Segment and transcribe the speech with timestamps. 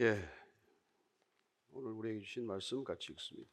[0.00, 0.16] 예.
[1.72, 3.50] 오늘 우리에게 주신 말씀 같이 읽습니다.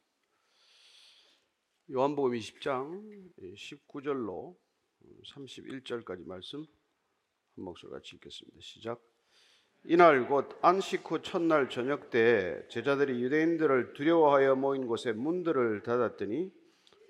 [1.90, 4.54] 요한복음 20장 19절로
[5.24, 8.58] 31절까지 말씀 한 목소리 같이 읽겠습니다.
[8.60, 9.02] 시작.
[9.86, 16.52] 이날 곧 안식 후 첫날 저녁 때 제자들이 유대인들을 두려워하여 모인 곳에 문들을 닫았더니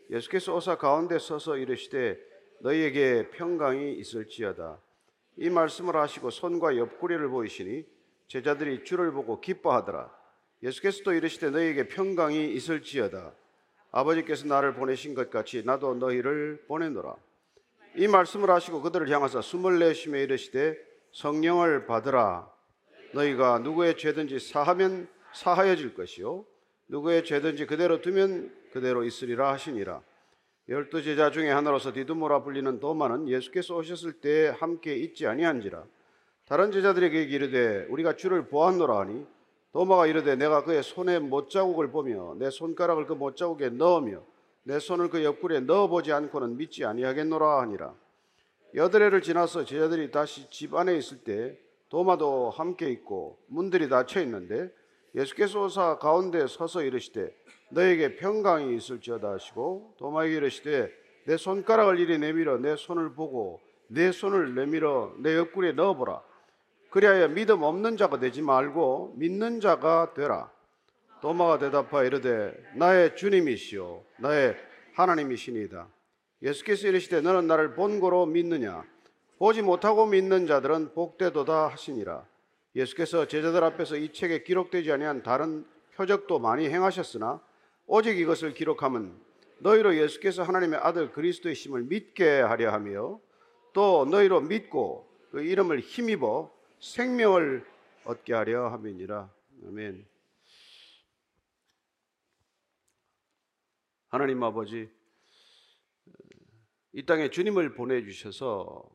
[0.08, 2.18] 예수께서 오사 가운데 서서 이르시되
[2.62, 4.80] 너희에게 평강이 있을지어다.
[5.36, 7.95] 이 말씀을 하시고 손과 옆구리를 보이시니
[8.28, 10.10] 제자들이 주를 보고 기뻐하더라.
[10.62, 13.32] 예수께서도 이르시되 너희에게 평강이 있을지어다.
[13.92, 17.14] 아버지께서 나를 보내신 것 같이 나도 너희를 보내노라.
[17.96, 20.76] 이 말씀을 하시고 그들을 향하사 숨을 내쉬며 이르시되
[21.12, 22.50] 성령을 받으라.
[23.14, 26.44] 너희가 누구의 죄든지 사하면 사하여질 것이요
[26.88, 30.02] 누구의 죄든지 그대로 두면 그대로 있으리라 하시니라.
[30.68, 35.84] 열두 제자 중에 하나로서 디두모라 불리는 도마는 예수께서 오셨을 때 함께 있지 아니한지라.
[36.46, 39.26] 다른 제자들에게 이르되 우리가 주를 보았노라 하니
[39.72, 44.22] 도마가 이르되 내가 그의 손에 못자국을 보며 내 손가락을 그 못자국에 넣으며
[44.62, 47.94] 내 손을 그 옆구리에 넣어보지 않고는 믿지 아니하겠노라 하니라.
[48.74, 54.72] 여드레를 지나서 제자들이 다시 집 안에 있을 때 도마도 함께 있고 문들이 닫혀 있는데
[55.16, 57.34] 예수께서 오사 가운데 서서 이르시되
[57.70, 60.92] 너에게 평강이 있을지어다 하시고 도마에게 이르시되
[61.26, 66.22] 내 손가락을 이리 내밀어 내 손을 보고 내 손을 내밀어 내 옆구리에 넣어보라
[66.96, 70.50] 그리하여 믿음 없는 자가 되지 말고 믿는 자가 되라.
[71.20, 74.02] 도마가 대답하여 이르되 나의 주님이시오.
[74.16, 74.56] 나의
[74.94, 75.88] 하나님이시니이다.
[76.40, 78.82] 예수께서 이르시되 너는 나를 본고로 믿느냐?
[79.38, 82.24] 보지 못하고 믿는 자들은 복되도다 하시니라.
[82.74, 85.66] 예수께서 제자들 앞에서 이 책에 기록되지 아니한 다른
[85.96, 87.42] 표적도 많이 행하셨으나
[87.86, 89.12] 오직 이것을 기록함은
[89.58, 93.20] 너희로 예수께서 하나님의 아들 그리스도이심을 믿게 하려 하며
[93.74, 97.66] 또 너희로 믿고 그 이름을 힘입어 생명을
[98.04, 99.32] 얻게 하려 함이니라.
[99.66, 100.06] 아멘.
[104.08, 104.88] 하나님 아버지
[106.92, 108.88] 이 땅에 주님을 보내 주셔서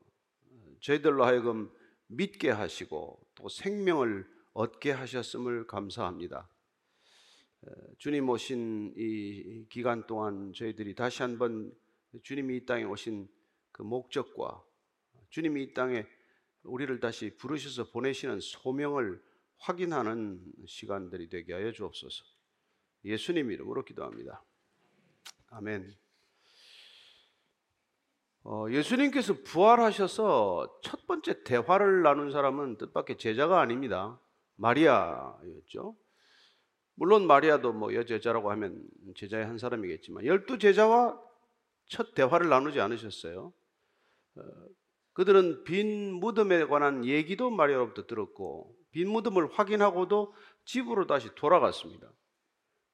[0.79, 1.71] 저희들로 하여금
[2.07, 6.49] 믿게 하시고 또 생명을 얻게 하셨음을 감사합니다.
[7.99, 11.71] 주님 오신 이 기간 동안 저희들이 다시 한번
[12.23, 13.29] 주님이 이 땅에 오신
[13.71, 14.63] 그 목적과
[15.29, 16.07] 주님이 이 땅에
[16.63, 19.21] 우리를 다시 부르셔서 보내시는 소명을
[19.57, 22.23] 확인하는 시간들이 되게 하여 주옵소서.
[23.05, 24.43] 예수님 이름으로 기도합니다.
[25.49, 25.95] 아멘.
[28.43, 34.19] 어, 예수님께서 부활하셔서 첫 번째 대화를 나눈 사람은 뜻밖의 제자가 아닙니다.
[34.55, 35.95] 마리아였죠.
[36.95, 38.83] 물론 마리아도 뭐 여제자라고 하면
[39.15, 41.19] 제자의 한 사람이겠지만 열두 제자와
[41.87, 43.53] 첫 대화를 나누지 않으셨어요.
[44.35, 44.41] 어,
[45.21, 50.33] 그들은 빈 무덤에 관한 얘기도 마리아로부터 들었고 빈 무덤을 확인하고도
[50.65, 52.11] 집으로 다시 돌아갔습니다.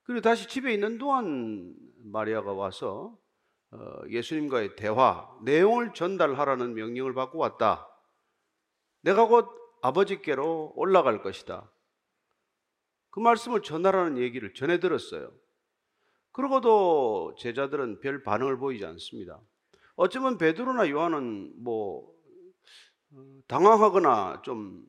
[0.03, 1.73] 그리고 다시 집에 있는 동안
[2.03, 3.17] 마리아가 와서
[3.71, 3.77] 어,
[4.09, 7.87] 예수님과의 대화, 내용을 전달하라는 명령을 받고 왔다.
[9.03, 9.47] 내가 곧
[9.81, 11.71] 아버지께로 올라갈 것이다.
[13.09, 15.31] 그 말씀을 전하라는 얘기를 전해 들었어요.
[16.33, 19.39] 그러고도 제자들은 별 반응을 보이지 않습니다.
[19.95, 22.16] 어쩌면 베드로나 요한은 뭐 어,
[23.47, 24.85] 당황하거나 좀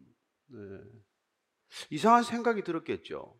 [0.46, 0.58] 네,
[1.90, 3.38] 이상한 생각이 들었겠죠.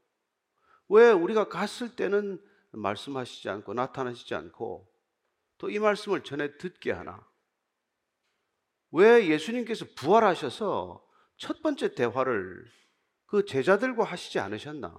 [0.89, 4.91] 왜 우리가 갔을 때는 말씀하시지 않고 나타나시지 않고
[5.59, 7.27] 또 이 말씀을 전해 듣게 하나?
[8.93, 11.05] 왜 예수님께서 부활하셔서
[11.37, 12.71] 첫 번째 대화를
[13.27, 14.97] 그 제자들과 하시지 않으셨나?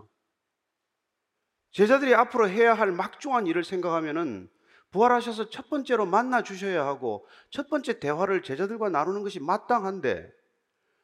[1.72, 4.50] 제자들이 앞으로 해야 할 막중한 일을 생각하면은
[4.92, 10.32] 부활하셔서 첫 번째로 만나 주셔야 하고 첫 번째 대화를 제자들과 나누는 것이 마땅한데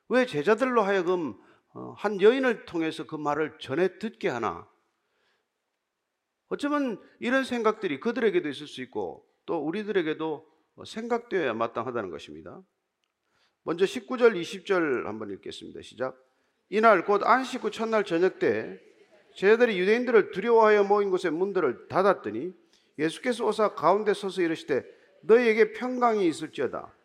[0.09, 1.35] 왜 제자들로 하여금
[1.73, 4.68] 어, 한 여인을 통해서 그 말을 전해 듣게 하나?
[6.47, 10.46] 어쩌면 이런 생각들이 그들에게도 있을 수 있고 또 우리들에게도
[10.85, 12.62] 생각되어야 마땅하다는 것입니다.
[13.63, 15.81] 먼저 19절, 20절 한번 읽겠습니다.
[15.81, 16.16] 시작.
[16.69, 18.79] 이날 곧 안식 후 첫날 저녁 때
[19.35, 22.53] 제자들이 유대인들을 두려워하여 모인 곳에 문들을 닫았더니
[22.97, 24.83] 예수께서 오사 가운데 서서 이르시되
[25.23, 26.95] 너희에게 평강이 있을지어다.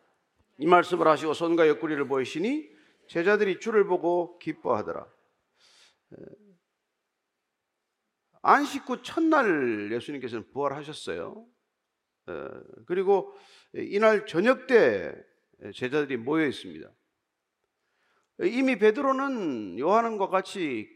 [0.57, 2.69] 이 말씀을 하시고 손과 옆구리를 보이시니
[3.07, 5.05] 제자들이 주를 보고 기뻐하더라.
[8.43, 11.45] 안식 후 첫날 예수님께서는 부활하셨어요.
[12.85, 13.33] 그리고
[13.73, 15.13] 이날 저녁 때
[15.75, 16.89] 제자들이 모여 있습니다.
[18.43, 20.89] 이미 베드로는 요한과 같이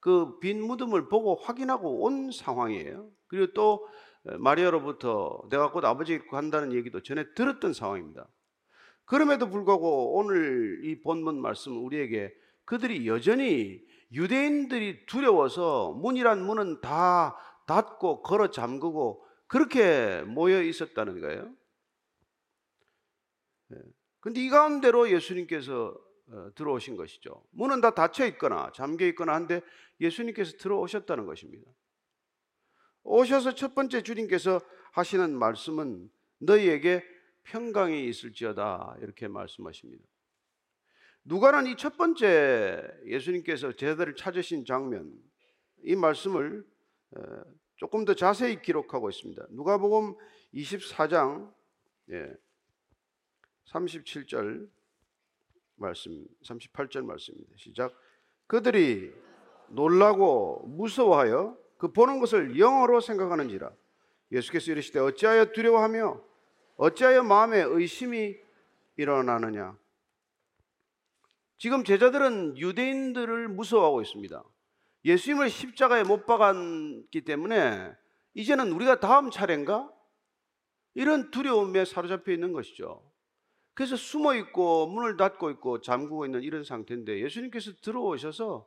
[0.00, 3.10] 그 빈 무덤을 보고 확인하고 온 상황이에요.
[3.26, 3.88] 그리고 또
[4.24, 8.26] 마리아로부터 내가 곧 아버지 간다는 얘기도 전에 들었던 상황입니다.
[9.04, 12.34] 그럼에도 불구하고 오늘 이 본문 말씀 우리에게
[12.64, 17.36] 그들이 여전히 유대인들이 두려워서 문이란 문은 다
[17.66, 21.52] 닫고 걸어 잠그고 그렇게 모여 있었다는 거예요.
[23.72, 23.76] 예.
[24.20, 25.94] 근데 이 가운데로 예수님께서
[26.28, 27.44] 어, 들어오신 것이죠.
[27.50, 29.60] 문은 다 닫혀 있거나 잠겨 있거나 한데
[30.00, 31.70] 예수님께서 들어오셨다는 것입니다.
[33.04, 34.60] 오셔서 첫 번째 주님께서
[34.92, 37.04] 하시는 말씀은 너희에게
[37.44, 40.02] 평강이 있을지어다 이렇게 말씀하십니다.
[41.24, 45.12] 누가는 이 첫 번째 예수님께서 제자들을 찾으신 장면
[45.82, 46.66] 이 말씀을
[47.16, 47.20] 어,
[47.76, 49.46] 조금 더 자세히 기록하고 있습니다.
[49.50, 50.14] 누가복음
[50.54, 51.52] 24장
[53.66, 54.68] 37절
[55.76, 57.52] 말씀, 38절 말씀입니다.
[57.56, 57.94] 시작.
[58.46, 59.12] 그들이
[59.68, 63.70] 놀라고 무서워하여 그 보는 것을 영어로 생각하는지라.
[64.32, 66.18] 예수께서 이르시되 어찌하여 두려워하며
[66.76, 68.36] 어찌하여 마음에 의심이
[68.96, 69.76] 일어나느냐.
[71.58, 74.42] 지금 제자들은 유대인들을 무서워하고 있습니다.
[75.04, 77.92] 예수님을 십자가에 못 박았기 때문에
[78.32, 79.92] 이제는 우리가 다음 차례인가?
[80.94, 83.02] 이런 두려움에 사로잡혀 있는 것이죠.
[83.74, 88.66] 그래서 숨어 있고 문을 닫고 있고 잠그고 있는 이런 상태인데 예수님께서 들어오셔서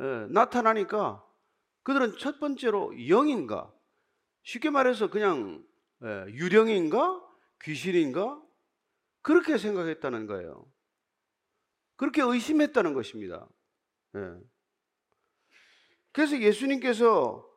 [0.00, 1.27] 예, 나타나니까
[1.88, 3.72] 그들은 첫 번째로 영인가?
[4.42, 5.66] 쉽게 말해서 그냥
[6.04, 7.26] 예, 유령인가?
[7.62, 8.42] 귀신인가?
[9.22, 10.70] 그렇게 생각했다는 거예요.
[11.96, 13.48] 그렇게 의심했다는 것입니다.
[14.16, 14.20] 예.
[16.12, 17.48] 그래서 예수님께서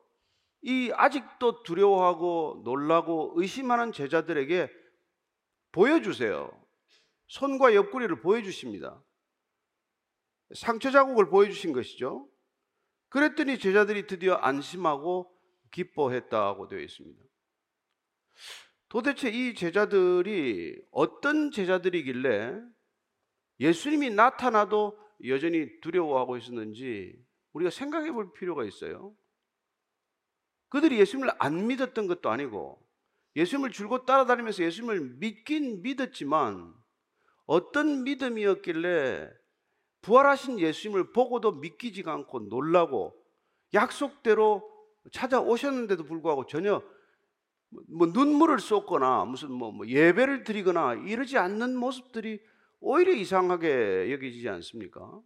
[0.62, 4.70] 이 아직도 두려워하고 놀라고 의심하는 제자들에게
[5.72, 6.50] 보여주세요.
[7.26, 8.98] 손과 옆구리를 보여주십니다.
[10.54, 12.31] 상처 자국을 보여주신 것이죠.
[13.12, 15.30] 그랬더니 제자들이 드디어 안심하고
[15.70, 17.22] 기뻐했다고 되어 있습니다.
[18.88, 22.58] 도대체 이 제자들이 어떤 제자들이길래
[23.60, 27.14] 예수님이 나타나도 여전히 두려워하고 있었는지
[27.52, 29.14] 우리가 생각해 볼 필요가 있어요.
[30.70, 32.82] 그들이 예수님을 안 믿었던 것도 아니고
[33.36, 36.74] 예수님을 줄곧 따라다니면서 예수님을 믿긴 믿었지만
[37.44, 39.41] 어떤 믿음이었길래
[40.02, 43.14] 부활하신 예수님을 보고도 믿기지가 않고 놀라고
[43.72, 44.68] 약속대로
[45.10, 46.82] 찾아오셨는데도 불구하고 전혀
[47.88, 52.40] 뭐 눈물을 쏟거나 무슨 뭐, 뭐 예배를 드리거나 이러지 않는 모습들이
[52.80, 55.20] 오히려 이상하게 여기지지 않습니까?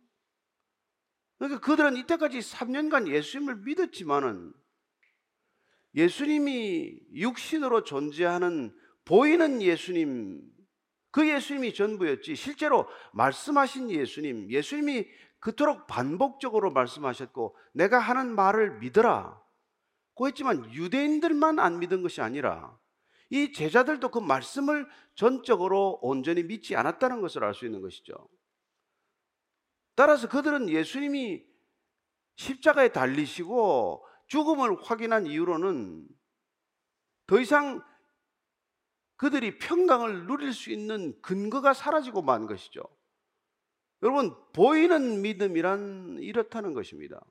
[1.38, 4.52] 그러니까 그들은 이때까지 3년간 예수님을 믿었지만은
[5.94, 8.75] 예수님이 육신으로 존재하는
[9.05, 10.43] 보이는 예수님
[11.16, 15.08] 그 예수님이 전부였지 실제로 말씀하신 예수님, 예수님이
[15.38, 19.42] 그토록 반복적으로 말씀하셨고 내가 하는 말을 믿어라.
[20.12, 22.78] 고 했지만 유대인들만 안 믿은 것이 아니라
[23.30, 28.28] 이 제자들도 그 말씀을 전적으로 온전히 믿지 않았다는 것을 알 수 있는 것이죠.
[29.94, 31.42] 따라서 그들은 예수님이
[32.36, 36.06] 십자가에 달리시고 죽음을 확인한 이후로는
[37.26, 37.82] 더 이상
[39.16, 42.82] 그들이 평강을 누릴 수 있는 근거가 사라지고 만 것이죠.
[44.02, 47.24] 여러분, 보이는 믿음이란 이렇다는 것입니다.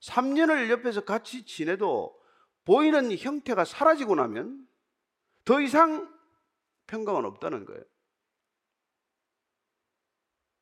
[0.00, 2.18] 3년을 옆에서 같이 지내도
[2.64, 4.66] 보이는 형태가 사라지고 나면
[5.44, 6.08] 더 이상
[6.86, 7.82] 평강은 없다는 거예요.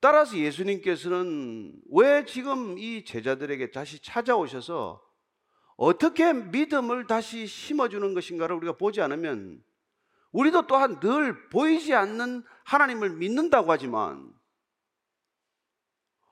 [0.01, 5.05] 따라서 예수님께서는 왜 지금 이 제자들에게 다시 찾아오셔서
[5.77, 9.63] 어떻게 믿음을 다시 심어주는 것인가를 우리가 보지 않으면
[10.33, 14.33] 우리도 또한 늘 보이지 않는 하나님을 믿는다고 하지만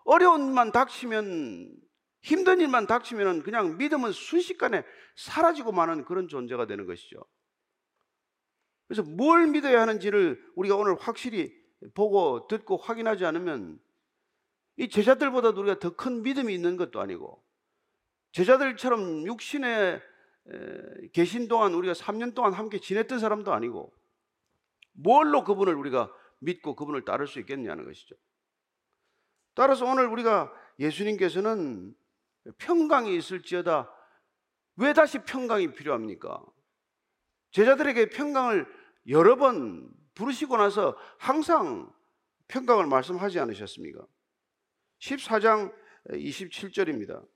[0.05, 1.75] 어려운 일만 닥치면
[2.21, 4.85] 힘든 일만 닥치면 그냥 믿음은 순식간에
[5.17, 7.25] 사라지고 마는 그런 존재가 되는 것이죠.
[8.87, 11.53] 그래서 뭘 믿어야 하는지를 우리가 오늘 확실히
[11.95, 13.81] 보고 듣고 확인하지 않으면
[14.77, 17.43] 이 제자들보다 우리가 더 큰 믿음이 있는 것도 아니고
[18.33, 20.03] 제자들처럼 육신의
[21.13, 23.93] 계신 동안 우리가 3년 동안 함께 지냈던 사람도 아니고
[24.93, 28.15] 뭘로 그분을 우리가 믿고 그분을 따를 수 있겠냐는 것이죠.
[29.55, 31.95] 따라서 오늘 우리가 예수님께서는
[32.59, 33.93] 평강이 있을지어다
[34.77, 36.45] 왜 다시 평강이 필요합니까?
[37.51, 38.67] 제자들에게 평강을
[39.09, 41.91] 여러 번 부르시고 나서 항상
[42.49, 44.07] 평강을 말씀하지 않으셨습니까?
[44.99, 45.75] 14장
[46.11, 47.27] 27절입니다.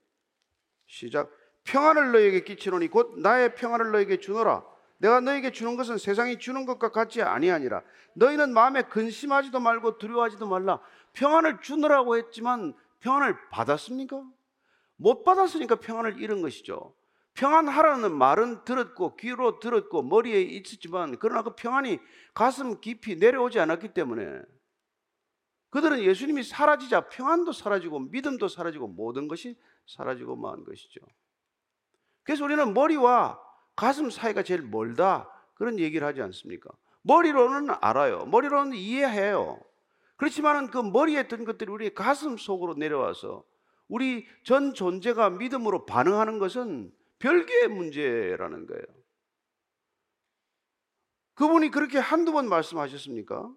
[0.85, 1.31] 시작.
[1.63, 4.63] 평안을 너에게 끼치노니 곧 나의 평안을 너에게 주노라.
[4.97, 7.81] 내가 너에게 주는 것은 세상이 주는 것과 같지 아니하니라.
[8.13, 10.79] 너희는 마음에 근심하지도 말고 두려워하지도 말라.
[11.13, 14.23] 평안을 주노라고 했지만 평안을 받았습니까?
[14.97, 16.93] 못 받았으니까 평안을 잃은 것이죠.
[17.33, 21.99] 평안하라는 말은 들었고 귀로 들었고 머리에 있었지만 그러나 그 평안이
[22.33, 24.41] 가슴 깊이 내려오지 않았기 때문에
[25.71, 30.99] 그들은 예수님이 사라지자 평안도 사라지고 믿음도 사라지고 모든 것이 사라지고 만 것이죠.
[32.23, 33.39] 그래서 우리는 머리와
[33.75, 36.69] 가슴 사이가 제일 멀다 그런 얘기를 하지 않습니까?
[37.03, 38.25] 머리로는 알아요.
[38.25, 39.59] 머리로는 이해해요.
[40.17, 43.43] 그렇지만은 그 머리에 든 것들이 우리 가슴 속으로 내려와서
[43.87, 48.83] 우리 전 존재가 믿음으로 반응하는 것은 별개의 문제라는 거예요.
[51.33, 53.51] 그분이 그렇게 한두 번 말씀하셨습니까?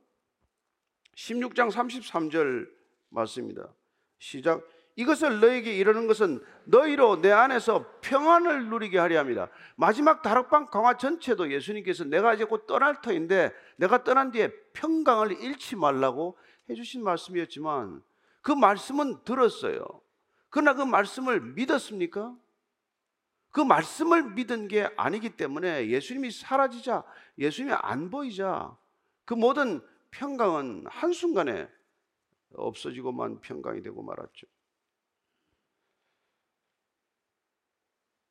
[1.17, 2.69] 16장 33절
[3.11, 3.73] 맞습니다.
[4.19, 4.67] 시작.
[4.97, 9.49] 이것을 너에게 이르는 것은 너희로 내 안에서 평안을 누리게 하려 합니다.
[9.75, 15.77] 마지막 다락방 강화 전체도 예수님께서 내가 이제 곧 떠날 터인데 내가 떠난 뒤에 평강을 잃지
[15.77, 16.39] 말라고
[16.71, 18.03] 해주신 말씀이었지만
[18.41, 19.85] 그 말씀은 들었어요.
[20.49, 22.37] 그러나 그 말씀을 믿었습니까?
[23.51, 27.03] 그 말씀을 믿은 게 아니기 때문에 예수님이 사라지자
[27.39, 28.77] 예수님이 안 보이자
[29.25, 31.69] 그 모든 평강은 한순간에
[32.55, 34.47] 없어지고만 평강이 되고 말았죠.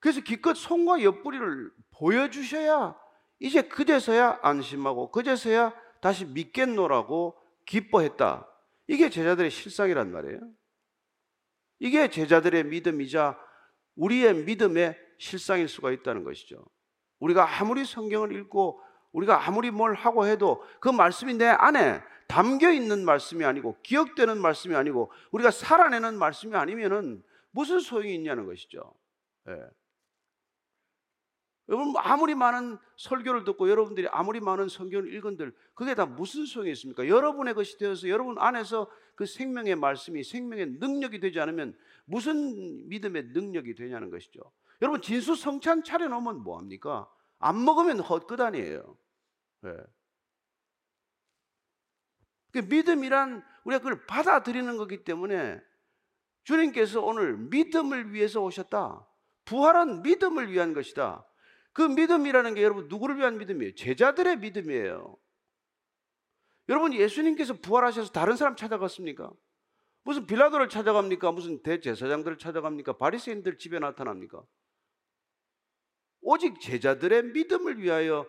[0.03, 2.93] 그래서 기껏 손과 옆구리를 보여주셔야
[3.39, 8.45] 이제 그제서야 안심하고 그제서야 다시 믿겠노라고 기뻐했다.
[8.87, 10.41] 이게 제자들의 실상이란 말이에요.
[11.79, 13.39] 이게 제자들의 믿음이자
[13.95, 16.65] 우리의 믿음의 실상일 수가 있다는 것이죠.
[17.19, 18.81] 우리가 아무리 성경을 읽고
[19.13, 24.75] 우리가 아무리 뭘 하고 해도 그 말씀이 내 안에 담겨 있는 말씀이 아니고 기억되는 말씀이
[24.75, 28.93] 아니고 우리가 살아내는 말씀이 아니면은 무슨 소용이 있냐는 것이죠.
[29.47, 29.61] 예.
[31.69, 37.07] 여러분 아무리 많은 설교를 듣고 여러분들이 아무리 많은 성경을 읽은들 그게 다 무슨 소용이 있습니까?
[37.07, 43.75] 여러분의 것이 되어서 여러분 안에서 그 생명의 말씀이 생명의 능력이 되지 않으면 무슨 믿음의 능력이
[43.75, 44.41] 되냐는 것이죠.
[44.81, 47.09] 여러분 진수 성찬 차려 놓으면 뭐 합니까?
[47.39, 48.97] 안 먹으면 헛것 아니에요.
[49.61, 49.71] 네.
[52.51, 55.61] 그 믿음이란 우리가 그걸 받아들이는 거기 때문에
[56.43, 59.07] 주님께서 오늘 믿음을 위해서 오셨다.
[59.45, 61.25] 부활은 믿음을 위한 것이다.
[61.73, 63.75] 그 믿음이라는 게 여러분 누구를 위한 믿음이에요?
[63.75, 65.17] 제자들의 믿음이에요.
[66.69, 69.31] 여러분 예수님께서 부활하셔서 다른 사람 찾아갔습니까?
[70.03, 71.31] 무슨 빌라도를 찾아갑니까?
[71.31, 72.97] 무슨 대제사장들을 찾아갑니까?
[72.97, 74.43] 바리새인들 집에 나타납니까?
[76.21, 78.25] 오직 제자들의 믿음을 위하여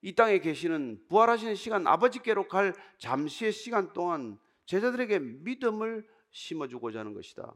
[0.00, 7.52] 이 땅에 계시는 부활하시는 시간 아버지께로 갈 잠시의 시간 동안 제자들에게 믿음을 심어주고자 하는 것이다.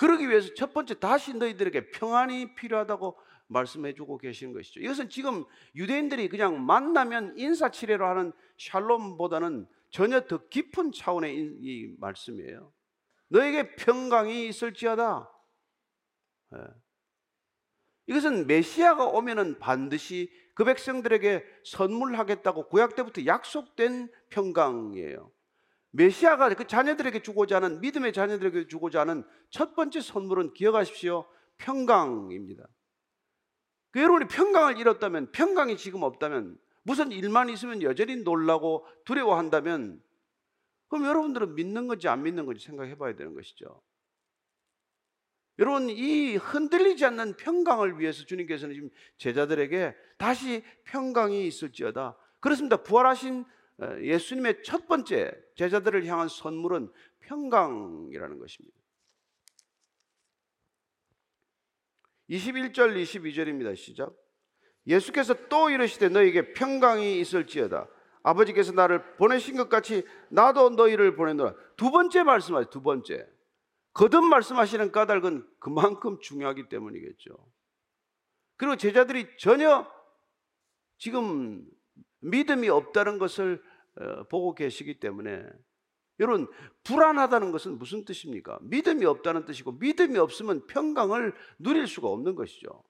[0.00, 4.80] 그러기 위해서 첫 번째 다시 너희들에게 평안이 필요하다고 말씀해 주고 계시는 것이죠.
[4.80, 12.72] 이것은 지금 유대인들이 그냥 만나면 인사치레로 하는 샬롬보다는 전혀 더 깊은 차원의 이 말씀이에요.
[13.28, 15.30] 너에게 평강이 있을지어다.
[16.52, 16.58] 네.
[18.06, 25.30] 이것은 메시아가 오면은 반드시 그 백성들에게 선물하겠다고 구약 때부터 약속된 평강이에요.
[25.92, 31.26] 메시아가 그 자녀들에게 주고자 하는 믿음의 자녀들에게 주고자 하는 첫 번째 선물은 기억하십시오.
[31.58, 32.66] 평강입니다.
[33.90, 40.00] 그 여러분이 평강을 잃었다면 평강이 지금 없다면 무슨 일만 있으면 여전히 놀라고 두려워한다면
[40.88, 43.82] 그럼 여러분들은 믿는 건지 안 믿는 건지 생각해 봐야 되는 것이죠.
[45.58, 52.16] 여러분 이 흔들리지 않는 평강을 위해서 주님께서는 지금 제자들에게 다시 평강이 있을지어다.
[52.40, 52.78] 그렇습니다.
[52.78, 53.46] 부활하신 어,
[54.02, 58.76] 예수님의 첫 번째 제자들을 향한 선물은 평강이라는 것입니다.
[62.28, 63.76] 21절 22절입니다.
[63.76, 64.14] 시작.
[64.86, 67.88] 예수께서 또 이르시되 너에게 평강이 있을지어다.
[68.22, 71.54] 아버지께서 나를 보내신 것 같이 나도 너희를 보내노라.
[71.76, 72.70] 두 번째 말씀하세요.
[72.70, 73.26] 두 번째.
[73.92, 77.30] 거듭 말씀하시는 까닭은 그만큼 중요하기 때문이겠죠.
[78.56, 79.90] 그리고 제자들이 전혀
[80.98, 81.66] 지금
[82.20, 83.69] 믿음이 없다는 것을 어,
[84.28, 85.44] 보고 계시기 때문에
[86.18, 86.46] 여러분
[86.84, 88.58] 불안하다는 것은 무슨 뜻입니까?
[88.62, 92.82] 믿음이 없다는 뜻이고 믿음이 없으면 평강을 누릴 수가 없는 것이죠.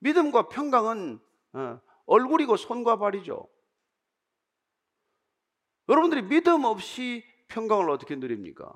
[0.00, 1.18] 믿음과 평강은
[1.54, 3.48] 어, 얼굴이고 손과 발이죠.
[5.88, 8.72] 여러분들이 믿음 없이 평강을 어떻게 누립니까?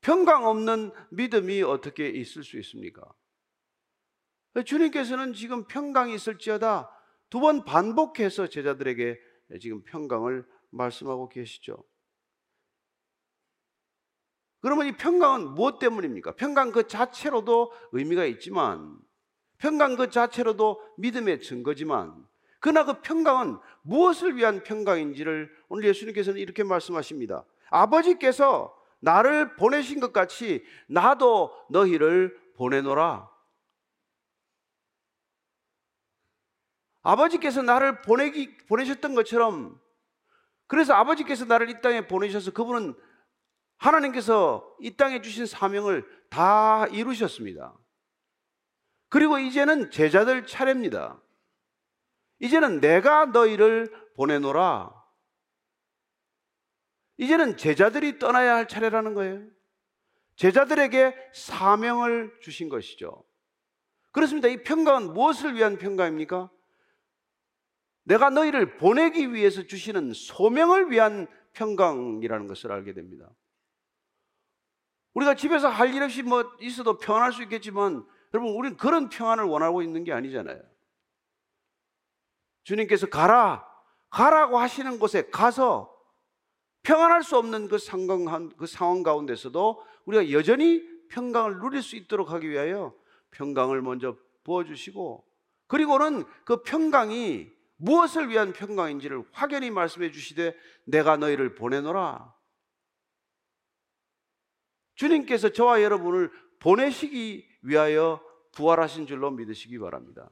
[0.00, 3.02] 평강 없는 믿음이 어떻게 있을 수 있습니까?
[4.64, 6.90] 주님께서는 지금 평강이 있을지어다
[7.30, 9.18] 두 번 반복해서 제자들에게
[9.60, 11.84] 지금 평강을 말씀하고 계시죠.
[14.60, 16.36] 그러면 이 평강은 무엇 때문입니까?
[16.36, 18.98] 평강 그 자체로도 의미가 있지만,
[19.58, 22.26] 평강 그 자체로도 믿음의 증거지만,
[22.60, 27.44] 그러나 그 평강은 무엇을 위한 평강인지를 오늘 예수님께서는 이렇게 말씀하십니다.
[27.68, 33.33] 아버지께서 나를 보내신 것 같이 나도 너희를 보내노라.
[37.04, 39.80] 아버지께서 나를 보내기, 보내셨던 것처럼
[40.66, 42.94] 그래서 아버지께서 나를 이 땅에 보내셔서 그분은
[43.76, 47.76] 하나님께서 이 땅에 주신 사명을 다 이루셨습니다.
[49.10, 51.20] 그리고 이제는 제자들 차례입니다.
[52.40, 54.90] 이제는 내가 너희를 보내노라.
[57.18, 59.46] 이제는 제자들이 떠나야 할 차례라는 거예요.
[60.36, 63.24] 제자들에게 사명을 주신 것이죠.
[64.10, 64.48] 그렇습니다.
[64.48, 66.50] 이 평강은 무엇을 위한 평강입니까?
[68.04, 73.30] 내가 너희를 보내기 위해서 주시는 소명을 위한 평강이라는 것을 알게 됩니다.
[75.14, 79.82] 우리가 집에서 할 일 없이 뭐 있어도 평안할 수 있겠지만 여러분 우리는 그런 평안을 원하고
[79.82, 80.60] 있는 게 아니잖아요.
[82.64, 83.66] 주님께서 가라
[84.10, 85.92] 가라고 하시는 곳에 가서
[86.82, 92.48] 평안할 수 없는 그 상황, 그 상황 가운데서도 우리가 여전히 평강을 누릴 수 있도록 하기
[92.48, 92.94] 위하여
[93.30, 95.24] 평강을 먼저 부어주시고
[95.68, 102.34] 그리고는 그 평강이 무엇을 위한 평강인지를 확연히 말씀해 주시되 내가 너희를 보내노라.
[104.94, 110.30] 주님께서 저와 여러분을 보내시기 위하여 부활하신 줄로 믿으시기 바랍니다.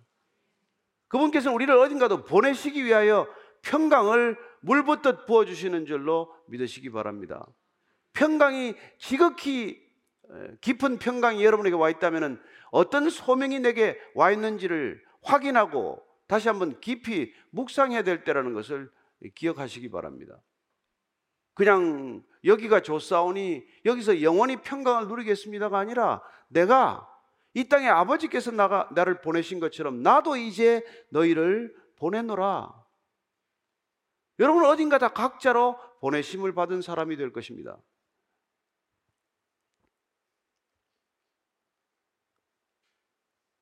[1.08, 3.28] 그분께서는 우리를 어딘가도 보내시기 위하여
[3.62, 7.46] 평강을 물붓듯 부어주시는 줄로 믿으시기 바랍니다.
[8.12, 9.82] 평강이 지극히
[10.61, 16.02] 깊은 평강이 여러분에게 와 있다면 어떤 소명이 내게 와 있는지를 확인하고
[16.33, 18.91] 다시 한번 깊이 묵상해야 될 때라는 것을
[19.35, 20.41] 기억하시기 바랍니다.
[21.53, 27.07] 그냥 여기가 좋사오니 여기서 영원히 평강을 누리겠습니다가 아니라 내가
[27.53, 32.83] 이 땅에 아버지께서 나가, 나를 보내신 것처럼 나도 이제 너희를 보내노라.
[34.39, 37.77] 여러분 어딘가 다 각자로 보내심을 받은 사람이 될 것입니다.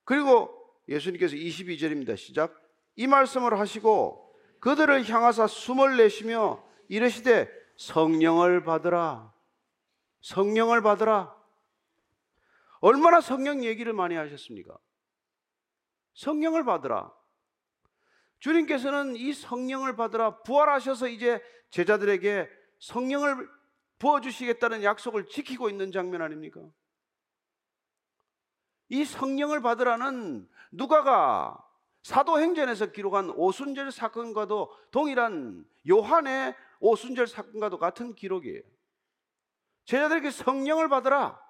[0.04, 0.60] 그리고
[0.90, 2.16] 예수님께서 22절입니다.
[2.16, 2.59] 시작.
[2.96, 9.32] 이 말씀을 하시고 그들을 향하사 숨을 내쉬며 이르시되 성령을 받으라.
[10.20, 11.34] 성령을 받으라.
[12.80, 14.76] 얼마나 성령 얘기를 많이 하셨습니까?
[16.14, 17.12] 성령을 받으라.
[18.40, 23.48] 주님께서는 이 성령을 받으라 부활하셔서 이제 제자들에게 성령을
[23.98, 26.60] 부어주시겠다는 약속을 지키고 있는 장면 아닙니까?
[28.88, 31.64] 이 성령을 받으라는 누가가
[32.02, 38.62] 사도행전에서 기록한 오순절 사건과도 동일한 요한의 오순절 사건과도 같은 기록이에요.
[39.84, 41.40] 제자들에게 성령을 받으라.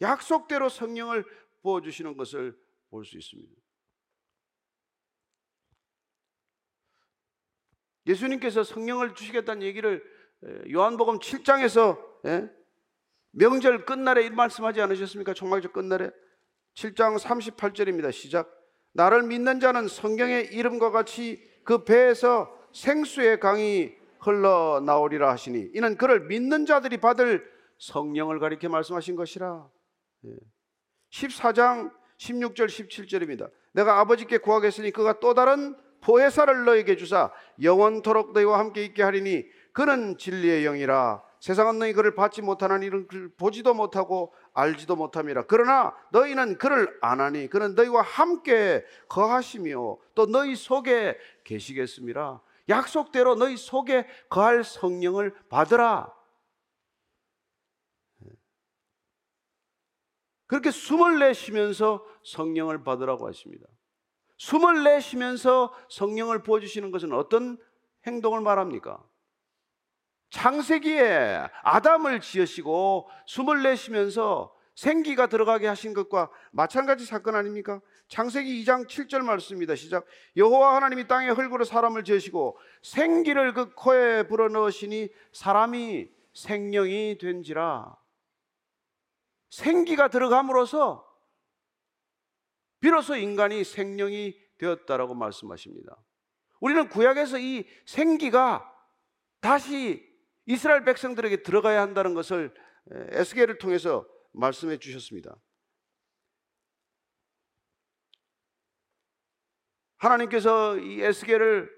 [0.00, 1.24] 약속대로 성령을
[1.62, 2.58] 부어주시는 것을
[2.90, 3.62] 볼 수 있습니다.
[8.06, 10.02] 예수님께서 성령을 주시겠다는 얘기를
[10.70, 12.50] 요한복음 7장에서 예?
[13.30, 15.34] 명절 끝날에 이 말씀하지 않으셨습니까?
[15.34, 16.10] 총말절 끝날에
[16.74, 18.12] 7장 38절입니다.
[18.12, 18.61] 시작.
[18.92, 26.66] 나를 믿는 자는 성경의 이름과 같이 그 배에서 생수의 강이 흘러나오리라 하시니 이는 그를 믿는
[26.66, 27.44] 자들이 받을
[27.78, 29.68] 성령을 가리켜 말씀하신 것이라.
[31.10, 33.50] 14장 16절 17절입니다.
[33.72, 40.18] 내가 아버지께 구하겠으니 그가 또 다른 보혜사를 너에게 주사 영원토록 너희와 함께 있게 하리니 그는
[40.18, 45.46] 진리의 영이라 세상은 너희 그를 받지 못하는 이를 보지도 못하고 알지도 못함이라.
[45.46, 52.42] 그러나 너희는 그를 안하니 그는 너희와 함께 거하시며 또 너희 속에 계시겠습니다.
[52.68, 56.12] 약속대로 너희 속에 거할 성령을 받으라.
[60.46, 63.66] 그렇게 숨을 내쉬면서 성령을 받으라고 하십니다.
[64.36, 67.56] 숨을 내쉬면서 성령을 부어주시는 것은 어떤
[68.06, 69.02] 행동을 말합니까?
[70.32, 77.82] 창세기에 아담을 지으시고 숨을 내쉬면서 생기가 들어가게 하신 것과 마찬가지 사건 아닙니까?
[78.08, 79.74] 창세기 2장 7절 말씀입니다.
[79.74, 80.06] 시작.
[80.36, 87.94] 여호와 하나님이 땅에 흙으로 사람을 지으시고 생기를 그 코에 불어 넣으시니 사람이 생명이 된지라.
[89.50, 91.06] 생기가 들어감으로써
[92.80, 95.94] 비로소 인간이 생명이 되었다라고 말씀하십니다.
[96.58, 98.66] 우리는 구약에서 이 생기가
[99.40, 100.11] 다시
[100.46, 102.54] 이스라엘 백성들에게 들어가야 한다는 것을
[102.90, 105.36] 에스겔을 통해서 말씀해 주셨습니다.
[109.96, 111.70] 하나님께서 이 에스겔을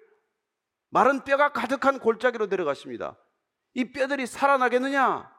[0.89, 3.19] 마른 뼈가 가득한 골짜기로 데려갔습니다.
[3.75, 5.31] 이 뼈들이 살아나겠느냐?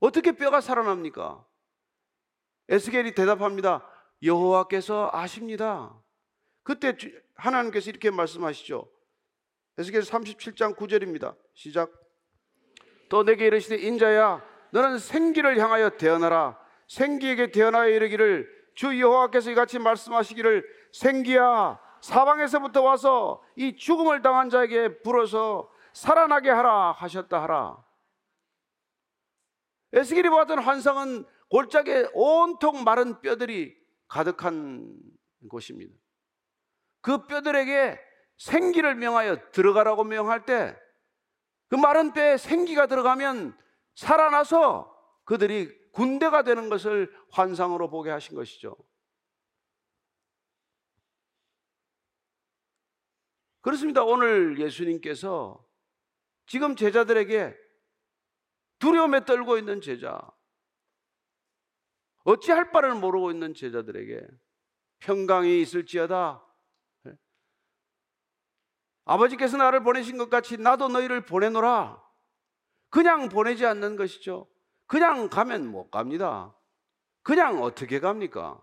[0.00, 1.46] 어떻게 뼈가 살아납니까?
[2.68, 3.86] 에스겔이 대답합니다.
[4.22, 6.02] 여호와께서 아십니다.
[6.62, 6.96] 그때
[7.34, 8.90] 하나님께서 이렇게 말씀하시죠.
[9.78, 11.36] 에스겔 37장 9절입니다.
[11.54, 12.05] 시작.
[13.08, 20.64] 또 내게 이르시되 인자야 너는 생기를 향하여 태어나라 생기에게 태어나여 이르기를 주 여호와께서 이같이 말씀하시기를
[20.92, 27.82] 생기야 사방에서부터 와서 이 죽음을 당한 자에게 불어서 살아나게 하라 하셨다 하라.
[29.92, 33.74] 에스겔이 보았던 환상은 골짜기에 온통 마른 뼈들이
[34.08, 34.94] 가득한
[35.48, 35.94] 곳입니다.
[37.00, 37.98] 그 뼈들에게
[38.36, 40.76] 생기를 명하여 들어가라고 명할 때
[41.68, 43.56] 그 마른 뼈에 생기가 들어가면
[43.94, 48.76] 살아나서 그들이 군대가 되는 것을 환상으로 보게 하신 것이죠.
[53.62, 54.04] 그렇습니다.
[54.04, 55.66] 오늘 예수님께서
[56.46, 57.56] 지금 제자들에게
[58.78, 60.20] 두려움에 떨고 있는 제자,
[62.22, 64.24] 어찌할 바를 모르고 있는 제자들에게
[65.00, 66.45] 평강이 있을지어다.
[69.06, 69.12] 예?
[69.12, 72.02] 아버지께서 나를 보내신 것 같이 나도 너희를 보내노라.
[72.90, 74.48] 그냥 보내지 않는 것이죠.
[74.86, 76.54] 그냥 가면 못 갑니다.
[77.22, 78.62] 그냥 어떻게 갑니까?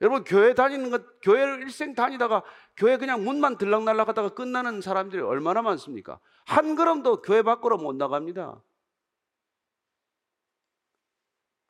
[0.00, 2.44] 여러분 교회 다니는 것 교회를 일생 다니다가
[2.76, 6.20] 교회 그냥 문만 들락날락 하다가 끝나는 사람들이 얼마나 많습니까?
[6.46, 8.62] 한 걸음도 교회 밖으로 못 나갑니다.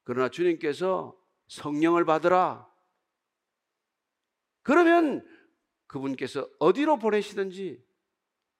[0.04, 1.16] 그러나 주님께서
[1.48, 2.68] 성령을 받으라.
[4.62, 5.26] 그러면
[5.88, 7.82] 그분께서 어디로 보내시든지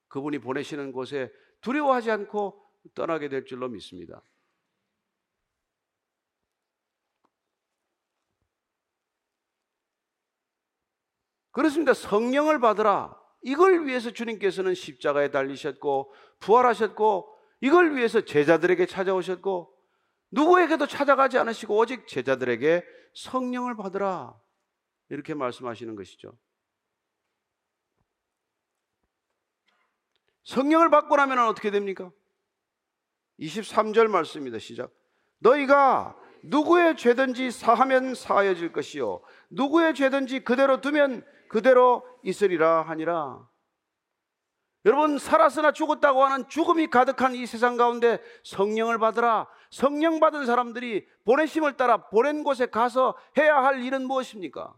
[0.09, 2.61] 그분이 보내시는 곳에 두려워하지 않고
[2.95, 4.23] 떠나게 될 줄로 믿습니다.
[11.51, 11.93] 그렇습니다.
[11.93, 13.19] 성령을 받으라.
[13.43, 19.75] 이걸 위해서 주님께서는 십자가에 달리셨고 부활하셨고 이걸 위해서 제자들에게 찾아오셨고
[20.31, 24.41] 누구에게도 찾아가지 않으시고 오직 제자들에게 성령을 받으라.
[25.09, 26.39] 이렇게 말씀하시는 것이죠.
[30.49, 32.11] 성령을 받고 나면 어떻게 됩니까?
[33.39, 34.59] 23절 말씀입니다.
[34.59, 34.91] 시작.
[35.41, 43.47] 너희가 누구의 죄든지 사하면 사하여질 것이요 누구의 죄든지 그대로 두면 그대로 있으리라 하니라.
[44.87, 49.49] 여러분 살았으나 죽었다고 하는 죽음이 가득한 이 세상 가운데 성령을 받으라.
[49.71, 54.75] 성령 받은 사람들이 보내심을 따라 보낸 곳에 가서 해야 할 일은 무엇입니까?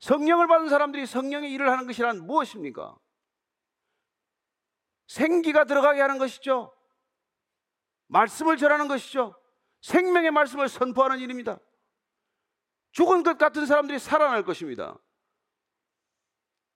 [0.00, 2.98] 성령을 받은 사람들이 성령의 일을 하는 것이란 무엇입니까?
[5.10, 6.72] 생기가 들어가게 하는 것이죠.
[8.06, 9.34] 말씀을 전하는 것이죠.
[9.80, 11.58] 생명의 말씀을 선포하는 일입니다.
[12.92, 14.96] 죽은 것 같은 사람들이 살아날 것입니다.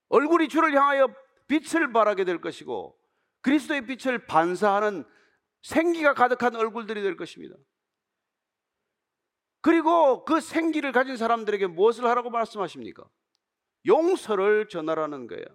[0.09, 1.07] 얼굴이 주를 향하여
[1.47, 2.99] 빛을 발하게 될 것이고
[3.41, 5.05] 그리스도의 빛을 반사하는
[5.61, 7.55] 생기가 가득한 얼굴들이 될 것입니다.
[9.61, 13.07] 그리고 그 생기를 가진 사람들에게 무엇을 하라고 말씀하십니까?
[13.85, 15.45] 용서를 전하라는 거예요.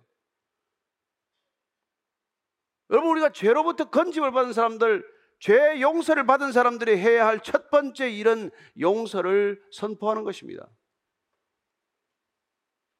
[2.90, 5.04] 여러분 우리가 죄로부터 건짐을 받은 사람들
[5.38, 10.68] 죄 용서를 받은 사람들이 해야 할 첫 번째 일은 용서를 선포하는 것입니다.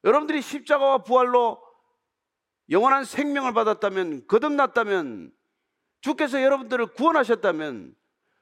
[0.03, 1.61] 여러분들이 십자가와 부활로
[2.71, 5.31] 영원한 생명을 받았다면, 거듭났다면,
[5.99, 7.93] 주께서 여러분들을 구원하셨다면,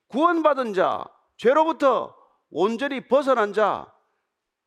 [0.08, 1.04] 구원받은 자,
[1.38, 2.16] 죄로부터
[2.50, 3.94] 온전히 벗어난 자,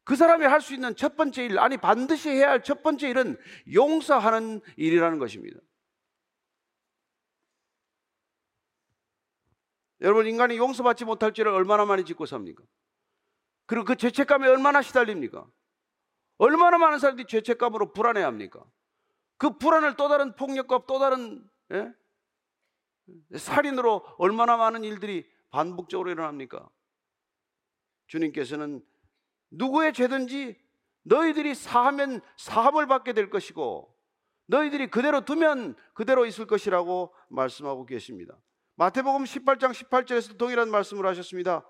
[0.05, 3.39] 그 사람이 할 수 있는 첫 번째 일, 아니 반드시 해야 할 첫 번째 일은
[3.73, 5.59] 용서하는 일이라는 것입니다.
[10.03, 12.63] 여러분 인간이 용서받지 못할 죄를 얼마나 많이 짓고 삽니까?
[13.67, 15.47] 그리고 그 죄책감에 얼마나 시달립니까?
[16.39, 18.65] 얼마나 많은 사람들이 죄책감으로 불안해합니까?
[19.39, 21.93] 그 불안을 또 다른 폭력과 또 다른 예?
[23.37, 26.69] 살인으로 얼마나 많은 일들이 반복적으로 일어납니까?
[28.09, 28.85] 주님께서는
[29.51, 30.61] 누구의 죄든지
[31.05, 33.97] 너희들이 사하면 사함을 받게 될 것이고
[34.47, 38.37] 너희들이 그대로 두면 그대로 있을 것이라고 말씀하고 계십니다.
[38.77, 41.65] 마태복음 18장 18절에서 동일한 말씀을 하셨습니다.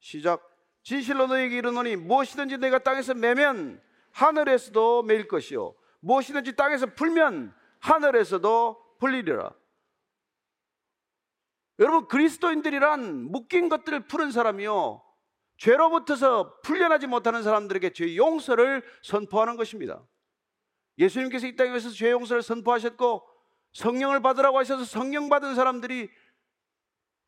[0.00, 0.48] 시작.
[0.82, 9.54] 진실로 너에게 이르노니 무엇이든지 내가 땅에서 매면 하늘에서도 매일 것이요 무엇이든지 땅에서 풀면 하늘에서도 풀리리라.
[11.78, 15.02] 여러분 그리스도인들이란 묶인 것들을 푸는 사람이요
[15.56, 20.04] 죄로부터서 풀려나지 못하는 사람들에게 죄 용서를 선포하는 것입니다.
[20.98, 23.26] 예수님께서 이 땅에 오셔서 죄 용서를 선포하셨고
[23.72, 26.10] 성령을 받으라고 하셔서 성령 받은 사람들이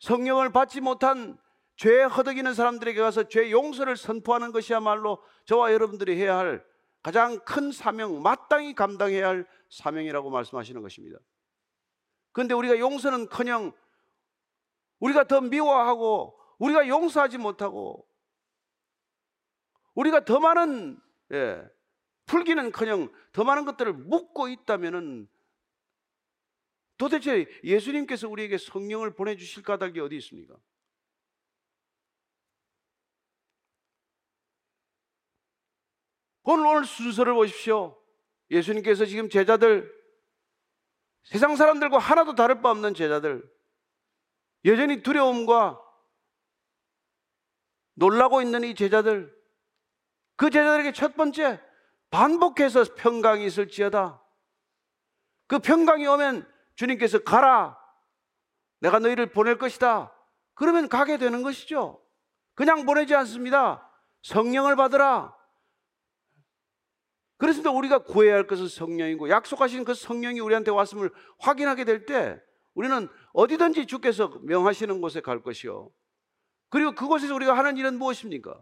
[0.05, 1.39] 성령을 받지 못한
[1.77, 6.63] 죄 허덕이는 사람들에게 가서 죄 용서를 선포하는 것이야말로 저와 여러분들이 해야 할
[7.03, 11.19] 가장 큰 사명, 마땅히 감당해야 할 사명이라고 말씀하시는 것입니다.
[12.33, 13.73] 그런데 우리가 용서는 커녕
[15.01, 18.07] 우리가 더 미워하고 우리가 용서하지 못하고
[19.95, 21.01] 우리가 더 많은
[21.33, 21.65] 예,
[22.27, 25.29] 풀기는 커녕 더 많은 것들을 묻고 있다면은
[26.97, 30.55] 도대체 예수님께서 우리에게 성령을 보내주실 까닭이 어디 있습니까?
[36.45, 38.01] 오늘 오늘 순서를 보십시오.
[38.51, 39.93] 예수님께서 지금 제자들
[41.25, 43.43] 세상 사람들과 하나도 다를 바 없는 제자들,
[44.67, 45.81] 여전히 두려움과
[47.95, 49.35] 놀라고 있는 이 제자들,
[50.37, 51.61] 그 제자들에게 첫 번째
[52.11, 54.23] 반복해서 평강이 있을지어다.
[55.47, 57.79] 그 평강이 오면 주님께서 가라.
[58.81, 60.13] 내가 너희를 보낼 것이다.
[60.55, 62.01] 그러면 가게 되는 것이죠.
[62.55, 63.91] 그냥 보내지 않습니다.
[64.23, 65.35] 성령을 받으라.
[67.37, 71.11] 그래서 우리가 구해야 할 것은 성령이고 약속하신 그 성령이 우리한테 왔음을
[71.41, 72.41] 확인하게 될 때
[72.75, 75.91] 우리는 어디든지 주께서 명하시는 곳에 갈 것이요.
[76.71, 78.61] 그리고 그곳에서 우리가 하는 일은 무엇입니까?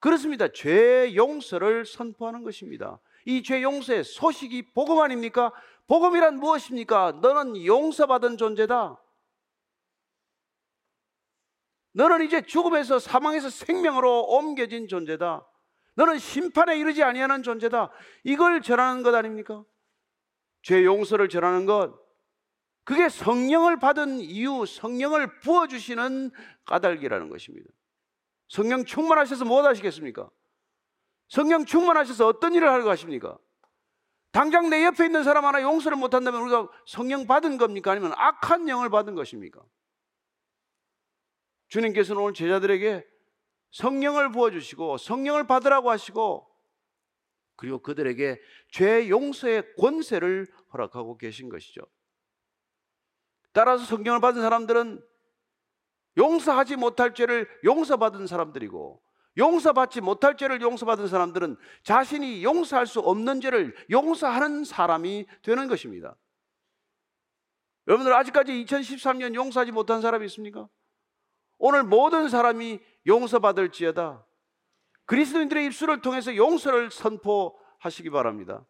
[0.00, 0.48] 그렇습니다.
[0.48, 3.00] 죄 용서를 선포하는 것입니다.
[3.26, 5.52] 이 죄 용서의 소식이 복음 아닙니까?
[5.88, 7.18] 복음이란 무엇입니까?
[7.22, 9.02] 너는 용서받은 존재다.
[11.92, 15.46] 너는 이제 죽음에서 사망에서 생명으로 옮겨진 존재다.
[15.94, 17.90] 너는 심판에 이르지 아니하는 존재다.
[18.22, 19.64] 이걸 전하는 것 아닙니까?
[20.62, 21.98] 죄 용서를 전하는 것.
[22.84, 26.30] 그게 성령을 받은 이유, 성령을 부어 주시는
[26.66, 27.68] 까닭이라는 것입니다.
[28.48, 30.30] 성령 충만하셔서 무엇 하시겠습니까?
[31.28, 33.38] 성령 충만하셔서 어떤 일을 하려고 하십니까?
[34.38, 37.90] 당장 내 옆에 있는 사람 하나 용서를 못한다면 우리가 성령 받은 겁니까?
[37.90, 39.60] 아니면 악한 영을 받은 것입니까?
[41.66, 43.04] 주님께서는 오늘 제자들에게
[43.72, 46.48] 성령을 부어주시고 성령을 받으라고 하시고
[47.56, 51.80] 그리고 그들에게 죄 용서의 권세를 허락하고 계신 것이죠.
[53.50, 55.04] 따라서 성경을 받은 사람들은
[56.16, 59.02] 용서하지 못할 죄를 용서받은 사람들이고
[59.36, 66.16] 용서받지 못할 죄를 용서받은 사람들은 자신이 용서할 수 없는 죄를 용서하는 사람이 되는 것입니다.
[67.86, 70.68] 여러분들 아직까지 2013년 용서하지 못한 사람이 있습니까?
[71.58, 74.24] 오늘 모든 사람이 용서받을지어다.
[75.06, 78.66] 그리스도인들의 입술을 통해서 용서를 선포하시기 바랍니다.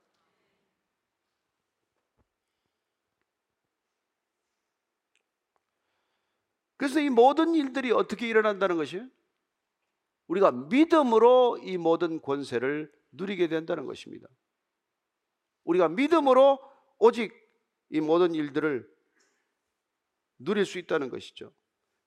[6.77, 9.03] 그래서 이 모든 일들이 어떻게 일어난다는 것이
[10.29, 14.29] 우리가 믿음으로 이 모든 권세를 누리게 된다는 것입니다.
[15.65, 16.59] 우리가 믿음으로
[16.99, 17.33] 오직
[17.91, 18.89] 이 모든 일들을
[20.39, 21.53] 누릴 수 있다는 것이죠.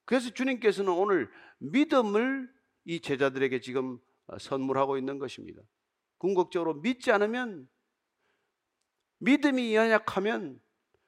[0.04, 2.52] 그래서 주님께서는 오늘 믿음을
[2.84, 3.98] 이 제자들에게 지금
[4.38, 5.62] 선물하고 있는 것입니다.
[6.18, 7.68] 궁극적으로 믿지 않으면
[9.18, 10.60] 믿음이 연약하면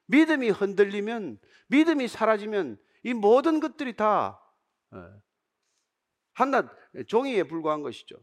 [0.06, 4.40] 믿음이 흔들리면 믿음이 사라지면 이 모든 것들이 다
[4.94, 4.98] 예,
[6.34, 6.68] 한낱
[7.08, 8.16] 종이에 불과한 것이죠.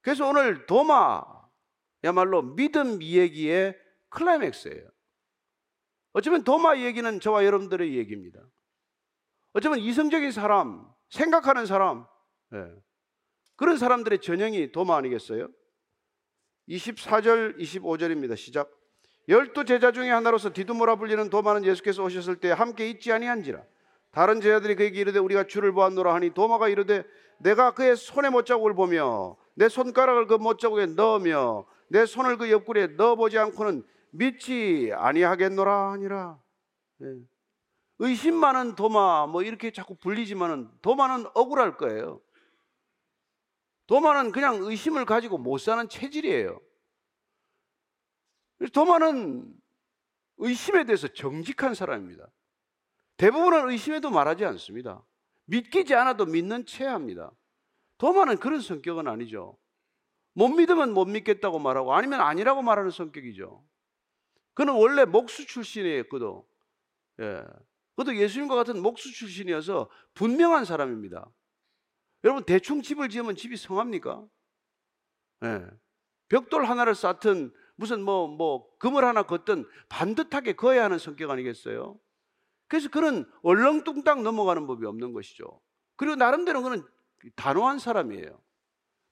[0.00, 3.78] 그래서 오늘 도마야말로 믿음 이야기의
[4.10, 4.88] 클라이맥스예요.
[6.12, 8.40] 어쩌면 도마 얘기는 저와 여러분들의 얘기입니다.
[9.52, 12.06] 어쩌면 이성적인 사람, 생각하는 사람,
[12.54, 12.74] 예.
[13.56, 15.48] 그런 사람들의 전형이 도마 아니겠어요?
[16.68, 18.36] 24절, 25절입니다.
[18.36, 18.70] 시작.
[19.28, 23.64] 열두 제자 중에 하나로서 디두모라 불리는 도마는 예수께서 오셨을 때 함께 있지 아니한지라
[24.14, 27.04] 다른 제자들이 그에게 이르되 우리가 주를 보았노라 하니 도마가 이르되
[27.38, 33.38] 내가 그의 손에 못자국을 보며 내 손가락을 그 못자국에 넣으며 내 손을 그 옆구리에 넣어보지
[33.38, 36.38] 않고는 믿지 아니하겠노라 하니라
[36.98, 37.08] 네.
[37.98, 42.20] 의심 많은 도마 뭐 이렇게 자꾸 불리지만은 도마는 억울할 거예요
[43.86, 46.60] 도마는 그냥 의심을 가지고 못 사는 체질이에요
[48.72, 49.52] 도마는
[50.38, 52.26] 의심에 대해서 정직한 사람입니다.
[53.16, 55.04] 대부분은 의심에도 말하지 않습니다.
[55.46, 57.30] 믿기지 않아도 믿는 채 합니다.
[57.98, 59.58] 도마는 그런 성격은 아니죠.
[60.34, 63.64] 못 믿으면 못 믿겠다고 말하고 아니면 아니라고 말하는 성격이죠.
[64.54, 66.48] 그는 원래 목수 출신이에요, 그도.
[67.20, 67.42] 예.
[67.96, 71.30] 그도 예수님과 같은 목수 출신이어서 분명한 사람입니다.
[72.24, 74.26] 여러분, 대충 집을 지으면 집이 성합니까?
[75.44, 75.66] 예.
[76.28, 81.98] 벽돌 하나를 쌓든 무슨 뭐, 뭐, 금을 하나 걷든 반듯하게 그어야 하는 성격 아니겠어요?
[82.74, 85.60] 그래서 그는 얼렁뚱땅 넘어가는 법이 없는 것이죠.
[85.94, 86.82] 그리고 나름대로 그는
[87.36, 88.42] 단호한 사람이에요.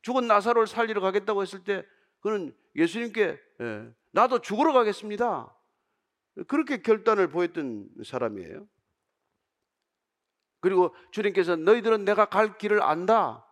[0.02, 1.86] 죽은 나사로를 살리러 가겠다고 했을 때
[2.18, 5.56] 그는 예수님께 예, 나도 죽으러 가겠습니다.
[6.48, 8.66] 그렇게 결단을 보였던 사람이에요.
[10.58, 13.46] 그리고 주님께서 너희들은 내가 갈 길을 안다.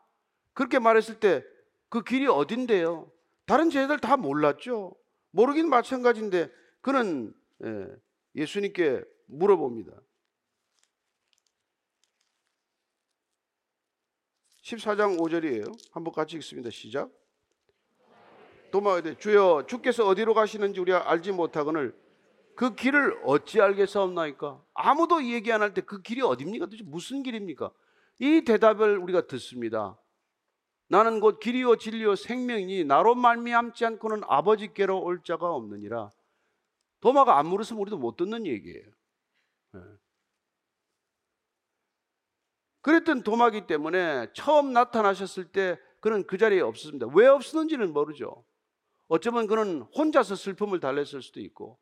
[0.55, 1.45] 그렇게 말했을 때
[1.89, 3.13] 그 길이 어딘데요?
[3.47, 4.97] 다른 제자들 다 몰랐죠.
[5.31, 7.33] 모르긴 마찬가지인데 그는
[7.65, 7.87] 예,
[8.35, 9.93] 예수님께 물어봅니다.
[14.63, 15.73] 14장 5절이에요.
[15.93, 16.71] 한번 같이 읽습니다.
[16.71, 17.11] 시작.
[18.71, 21.97] 도마에 주여 주께서 어디로 가시는지 우리가 알지 못하거늘
[22.55, 24.63] 그 길을 어찌 알겠사옵나이까?
[24.75, 26.67] 아무도 얘기 안 할 때 그 길이 어딥니까?
[26.67, 27.73] 도대체 무슨 길입니까?
[28.21, 29.99] 이 대답을 우리가 듣습니다.
[30.89, 36.11] 나는 곧 길이요 진리요 생명이니 나로 말미암지 않고는 아버지께로 올 자가 없느니라.
[37.01, 38.85] 도마가 안 물었으면 우리도 못 듣는 얘기예요.
[39.75, 39.81] 예.
[42.83, 47.09] 그랬던 도마기 때문에 처음 나타나셨을 때 그는 그 자리에 없었습니다.
[47.15, 48.45] 왜 없었는지는 모르죠.
[49.09, 51.79] 어쩌면 그는 혼자서 슬픔을 달랬을 수도 있고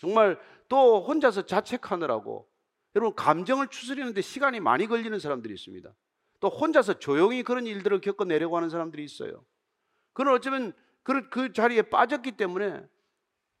[0.00, 0.38] 정말
[0.68, 2.48] 또 혼자서 자책하느라고
[2.94, 5.92] 여러분 감정을 추스리는데 시간이 많이 걸리는 사람들이 있습니다.
[6.40, 9.44] 또 혼자서 조용히 그런 일들을 겪어내려고 하는 사람들이 있어요.
[10.12, 12.82] 그는 어쩌면 그, 그 자리에 빠졌기 때문에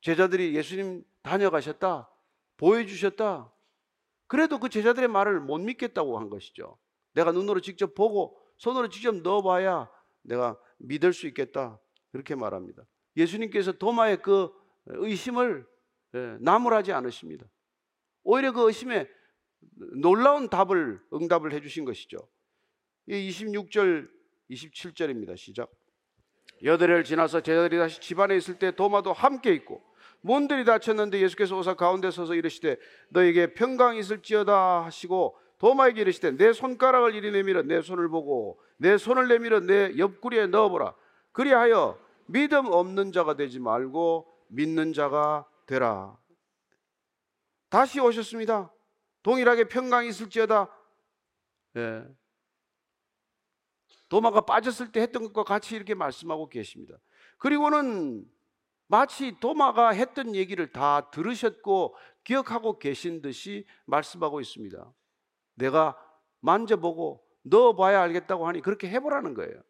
[0.02, 2.10] 제자들이 예수님 다녀가셨다,
[2.64, 3.52] 보여주셨다.
[4.26, 6.78] 그래도 그 제자들의 말을 못 믿겠다고 한 것이죠.
[7.12, 9.90] 내가 눈으로 직접 보고 손으로 직접 넣어봐야
[10.22, 11.78] 내가 믿을 수 있겠다.
[12.10, 12.84] 그렇게 말합니다.
[13.16, 14.50] 예수님께서 도마의 그
[14.86, 15.66] 의심을
[16.14, 17.44] 예, 나무라지 않으십니다.
[18.22, 19.08] 오히려 그 의심에
[20.00, 22.16] 놀라운 답을 응답을 해주신 것이죠.
[23.08, 24.08] 26절,
[24.50, 25.36] 27절입니다.
[25.36, 25.70] 시작.
[26.62, 29.84] 여덟 해를 지나서 제자들이 다시 집안에 있을 때 도마도 함께 있고
[30.24, 32.78] 문들이 닫혔는데 예수께서 오사 가운데 서서 이르시되
[33.10, 39.28] 너에게 평강이 있을지어다 하시고 도마에게 이르시되 내 손가락을 이리 내밀어 내 손을 보고 내 손을
[39.28, 40.94] 내밀어 내 옆구리에 넣어보라.
[41.32, 46.16] 그리하여 믿음 없는 자가 되지 말고 믿는 자가 되라.
[47.68, 48.72] 다시 오셨습니다.
[49.22, 50.74] 동일하게 평강이 있을지어다.
[51.76, 52.02] 예.
[54.08, 56.96] 도마가 빠졌을 때 했던 것과 같이 이렇게 말씀하고 계십니다.
[57.36, 58.24] 그리고는
[58.86, 64.92] 마치 도마가 했던 얘기를 다 들으셨고 기억하고 계신 듯이 말씀하고 있습니다.
[65.54, 65.96] 내가
[66.40, 69.62] 만져보고 넣어봐야 알겠다고 하니 그렇게 해보라는 거예요.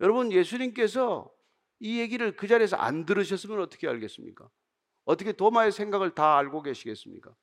[0.00, 1.30] 여러분, 예수님께서
[1.78, 4.48] 이 얘기를 그 자리에서 안 들으셨으면 어떻게 알겠습니까?
[5.04, 7.34] 어떻게 도마의 생각을 다 알고 계시겠습니까?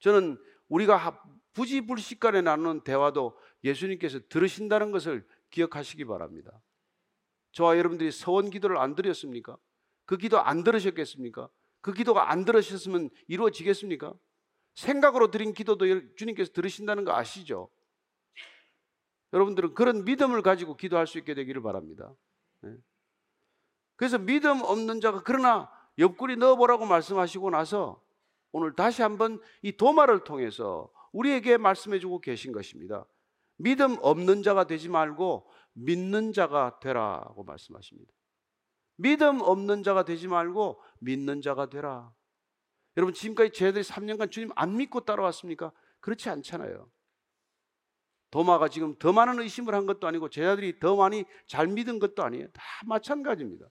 [0.00, 1.22] 저는 우리가
[1.54, 6.60] 부지불식 간에 나누는 대화도 예수님께서 들으신다는 것을 기억하시기 바랍니다.
[7.52, 9.56] 저와 여러분들이 서원 기도를 안 드렸습니까?
[10.04, 11.48] 그 기도 안 들으셨겠습니까?
[11.80, 14.14] 그 기도가 안 들으셨으면 이루어지겠습니까?
[14.74, 17.68] 생각으로 드린 기도도 주님께서 들으신다는 거 아시죠?
[19.32, 22.14] 여러분들은 그런 믿음을 가지고 기도할 수 있게 되기를 바랍니다.
[22.60, 22.74] 네.
[23.96, 28.02] 그래서 믿음 없는 자가 그러나 옆구리 넣어보라고 말씀하시고 나서
[28.52, 33.04] 오늘 다시 한번 이 도마를 통해서 우리에게 말씀해 주고 계신 것입니다.
[33.56, 38.12] 믿음 없는 자가 되지 말고 믿는 자가 되라고 말씀하십니다.
[38.96, 42.12] 믿음 없는 자가 되지 말고 믿는 자가 되라.
[42.96, 45.72] 여러분 지금까지 저희들이 3년간 주님 안 믿고 따라왔습니까?
[46.00, 46.88] 그렇지 않잖아요.
[48.30, 52.48] 도마가 지금 더 많은 의심을 한 것도 아니고 제자들이 더 많이 잘 믿은 것도 아니에요.
[52.52, 53.66] 다 마찬가지입니다.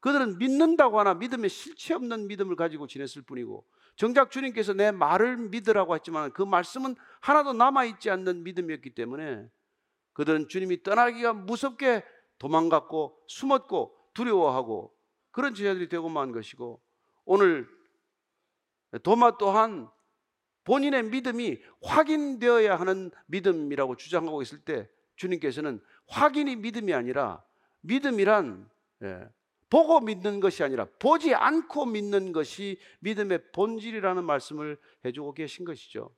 [0.00, 3.64] 그들은 믿는다고 하나 믿음에 실체 없는 믿음을 가지고 지냈을 뿐이고
[3.96, 9.48] 정작 주님께서 내 말을 믿으라고 했지만 그 말씀은 하나도 남아있지 않는 믿음이었기 때문에
[10.12, 12.04] 그들은 주님이 떠나기가 무섭게
[12.38, 14.94] 도망갔고 숨었고 두려워하고
[15.30, 16.80] 그런 제자들이 되고만 것이고
[17.24, 17.68] 오늘
[19.02, 19.88] 도마 또한
[20.64, 27.42] 본인의 믿음이 확인되어야 하는 믿음이라고 주장하고 있을 때 주님께서는 확인이 믿음이 아니라
[27.80, 28.70] 믿음이란
[29.02, 29.28] 예,
[29.68, 36.14] 보고 믿는 것이 아니라 보지 않고 믿는 것이 믿음의 본질이라는 말씀을 해주고 계신 것이죠.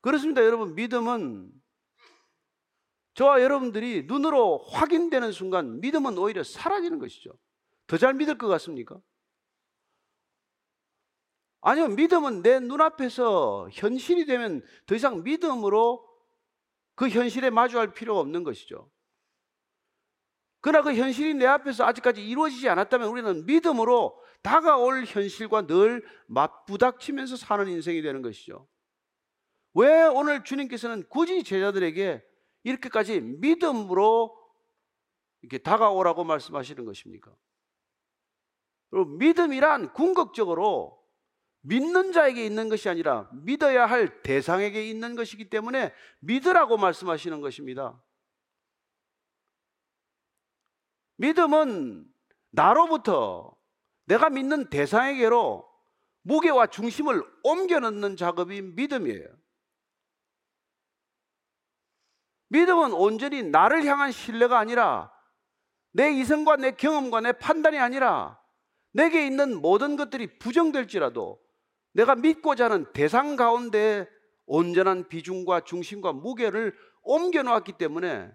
[0.00, 0.42] 그렇습니다.
[0.42, 1.52] 여러분, 믿음은
[3.14, 7.30] 저와 여러분들이 눈으로 확인되는 순간 믿음은 오히려 사라지는 것이죠.
[7.86, 9.00] 더 잘 믿을 것 같습니까?
[11.60, 16.06] 아니요, 믿음은 내 눈앞에서 현실이 되면 더 이상 믿음으로
[16.94, 18.90] 그 현실에 마주할 필요가 없는 것이죠.
[20.60, 27.66] 그러나 그 현실이 내 앞에서 아직까지 이루어지지 않았다면 우리는 믿음으로 다가올 현실과 늘 맞부닥치면서 사는
[27.68, 28.66] 인생이 되는 것이죠.
[29.74, 32.22] 왜 오늘 주님께서는 굳이 제자들에게
[32.64, 34.36] 이렇게까지 믿음으로
[35.42, 37.34] 이렇게 다가오라고 말씀하시는 것입니까?
[39.18, 41.02] 믿음이란 궁극적으로
[41.60, 48.02] 믿는 자에게 있는 것이 아니라 믿어야 할 대상에게 있는 것이기 때문에 믿으라고 말씀하시는 것입니다.
[51.16, 52.06] 믿음은
[52.50, 53.56] 나로부터
[54.04, 55.68] 내가 믿는 대상에게로
[56.22, 59.43] 무게와 중심을 옮겨 넣는 작업이 믿음이에요.
[62.48, 65.12] 믿음은 온전히 나를 향한 신뢰가 아니라
[65.92, 68.40] 내 이성과 내 경험과 내 판단이 아니라
[68.92, 71.40] 내게 있는 모든 것들이 부정될지라도
[71.92, 74.08] 내가 믿고자 하는 대상 가운데
[74.46, 78.30] 온전한 비중과 중심과 무게를 옮겨 놓았기 때문에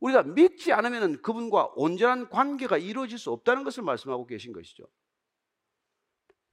[0.00, 4.84] 우리가 믿지 않으면 그분과 온전한 관계가 이루어질 수 없다는 것을 말씀하고 계신 것이죠.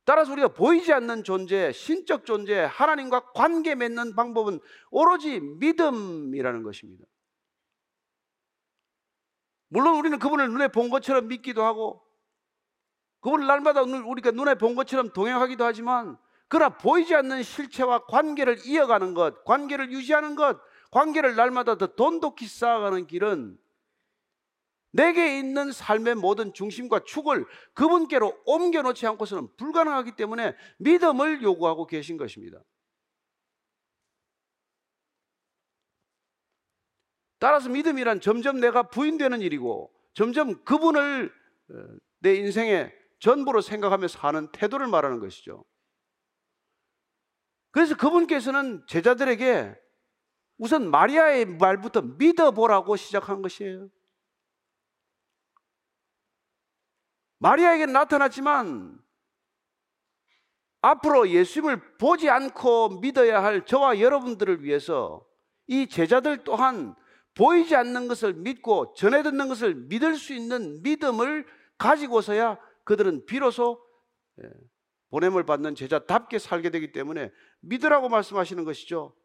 [0.03, 7.05] 따라서 우리가 보이지 않는 존재, 신적 존재, 하나님과 관계 맺는 방법은 오로지 믿음이라는 것입니다.
[9.69, 12.03] 물론 우리는 그분을 눈에 본 것처럼 믿기도 하고
[13.21, 19.45] 그분을 날마다 우리가 눈에 본 것처럼 동행하기도 하지만 그러나 보이지 않는 실체와 관계를 이어가는 것,
[19.45, 20.59] 관계를 유지하는 것,
[20.91, 23.57] 관계를 날마다 더 돈독히 쌓아가는 길은
[24.91, 32.61] 내게 있는 삶의 모든 중심과 축을 그분께로 옮겨놓지 않고서는 불가능하기 때문에 믿음을 요구하고 계신 것입니다.
[37.39, 41.33] 따라서 믿음이란 점점 내가 부인되는 일이고 점점 그분을
[41.71, 41.73] 어,
[42.19, 45.63] 내 인생의 전부로 생각하며 사는 태도를 말하는 것이죠.
[47.71, 49.75] 그래서 그분께서는 제자들에게
[50.57, 53.89] 우선 마리아의 말부터 믿어보라고 시작한 것이에요.
[57.41, 58.99] 마리아에게 나타났지만
[60.81, 65.25] 앞으로 예수님을 보지 않고 믿어야 할 저와 여러분들을 위해서
[65.65, 66.95] 이 제자들 또한
[67.33, 71.47] 보이지 않는 것을 믿고 전해 듣는 것을 믿을 수 있는 믿음을
[71.79, 73.83] 가지고서야 그들은 비로소
[74.43, 74.49] 예,
[75.09, 77.31] 보냄을 받는 제자답게 살게 되기 때문에
[77.61, 79.15] 믿으라고 말씀하시는 것이죠.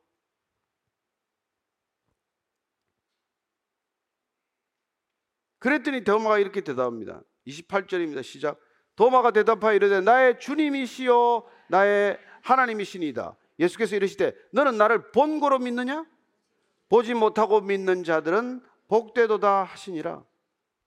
[5.59, 7.23] 그랬더니 도마가 이렇게 대답합니다.
[7.47, 8.23] 28절입니다.
[8.23, 8.59] 시작.
[8.97, 13.37] 도마가 대답하여 이르되 나의 주님이시요 나의 하나님이시니다.
[13.59, 16.07] 예수께서 이르시되 너는 나를 본고로 믿느냐?
[16.89, 20.25] 보지 못하고 믿는 자들은 복되도다 하시니라.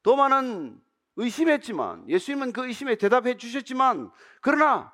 [0.03, 0.81] 도마는
[1.17, 4.93] 의심했지만 예수님은 그 의심에 대답해 주셨지만 그러나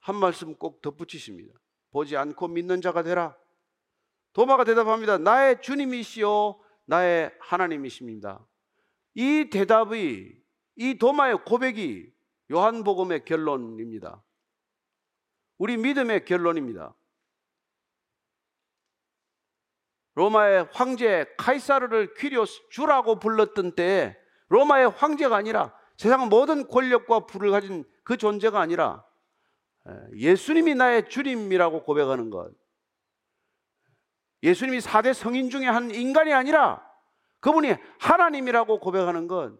[0.00, 1.54] 한 말씀 꼭 덧붙이십니다.
[1.90, 3.36] 보지 않고 믿는 자가 되라.
[4.34, 5.18] 도마가 대답합니다.
[5.18, 8.44] 나의 주님이시요 나의 하나님이십니다.
[9.14, 10.40] 이 대답이
[10.76, 12.12] 이 도마의 고백이
[12.50, 14.22] 요한복음의 결론입니다.
[15.58, 16.94] 우리 믿음의 결론입니다.
[20.14, 24.16] 로마의 황제 카이사르를 퀴리오스 주라고 불렀던 때에
[24.48, 29.06] 로마의 황제가 아니라 세상 모든 권력과 부를 가진 그 존재가 아니라
[30.14, 32.52] 예수님이 나의 주님이라고 고백하는 것.
[34.42, 36.84] 예수님이 4대 성인 중에 한 인간이 아니라
[37.42, 39.52] 그분이 하나님이라고 고백하는 것.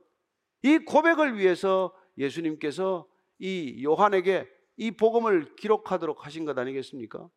[0.63, 3.07] 이 고백을 위해서 예수님께서
[3.39, 7.29] 이 요한에게 이 복음을 기록하도록 하신 것 아니겠습니까?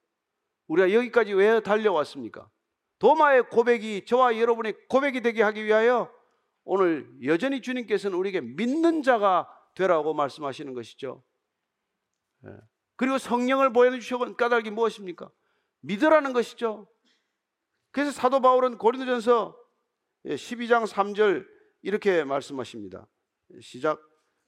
[0.68, 2.48] 우리가 여기까지 왜 달려왔습니까?
[3.00, 6.14] 도마의 고백이 저와 여러분의 고백이 되게 하기 위하여
[6.64, 11.24] 오늘 여전히 주님께서는 우리에게 믿는 자가 되라고 말씀하시는 것이죠.
[12.46, 12.52] 예.
[12.96, 15.30] 그리고 성령을 보여주시고 까닭이 무엇입니까?
[15.82, 16.88] 믿으라는 것이죠.
[17.92, 19.65] 그래서 사도 바울은 고린도전서
[20.26, 21.48] 12장 예, 3절
[21.82, 23.08] 이렇게 말씀하십니다.
[23.62, 24.02] 시작.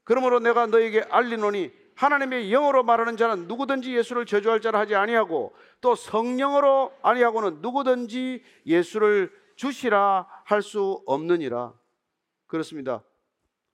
[0.03, 5.95] 그러므로 내가 너에게 알리노니 하나님의 영어로 말하는 자는 누구든지 예수를 저주할 자라 하지 아니하고 또
[5.95, 11.73] 성령으로 아니하고는 누구든지 예수를 주시라 할 수 없느니라.
[12.45, 13.03] 그렇습니다.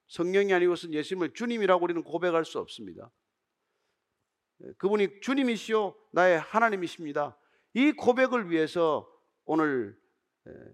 [0.08, 3.12] 성령이 아니고선 예수님을 주님이라고 우리는 고백할 수 없습니다.
[4.78, 7.38] 그분이 주님이시요 나의 하나님이십니다.
[7.74, 9.10] 이 고백을 위해서
[9.46, 9.98] 오늘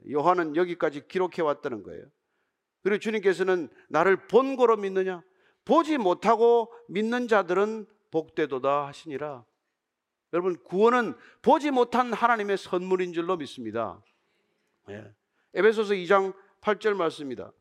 [0.10, 2.06] 요한은 여기까지 기록해 왔다는 거예요.
[2.84, 5.22] 그리고 주님께서는 나를 본고로 믿느냐?
[5.66, 9.46] 보지 못하고 믿는 자들은 복되도다 하시니라.
[10.34, 14.02] 여러분 구원은 보지 못한 하나님의 선물인 줄로 믿습니다.
[14.90, 15.14] 예.
[15.54, 17.52] 에베소서 2장 8절 말씀입니다.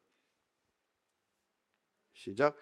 [2.13, 2.57] 시작.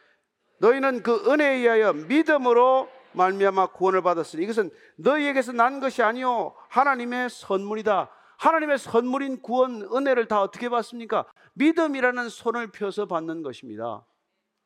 [0.59, 8.11] 너희는 그 은혜에 의하여 믿음으로 말미암아 구원을 받았으니 이것은 너희에게서 난 것이 아니요 하나님의 선물이다.
[8.39, 11.27] 하나님의 선물인 구원 은혜를 다 어떻게 받습니까?
[11.55, 14.05] 믿음이라는 손을 펴서 받는 것입니다.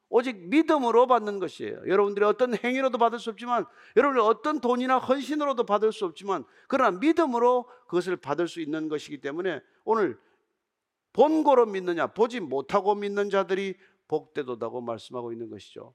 [0.09, 1.83] 오직 믿음으로 받는 것이에요.
[1.87, 3.65] 여러분들이 어떤 행위로도 받을 수 없지만,
[3.97, 9.61] 여러분이 어떤 돈이나 헌신으로도 받을 수 없지만, 그러나 믿음으로 그것을 받을 수 있는 것이기 때문에
[9.85, 10.19] 오늘
[11.13, 13.77] 본고로 믿느냐, 보지 못하고 믿는 자들이
[14.09, 15.95] 복되도다고 말씀하고 있는 것이죠.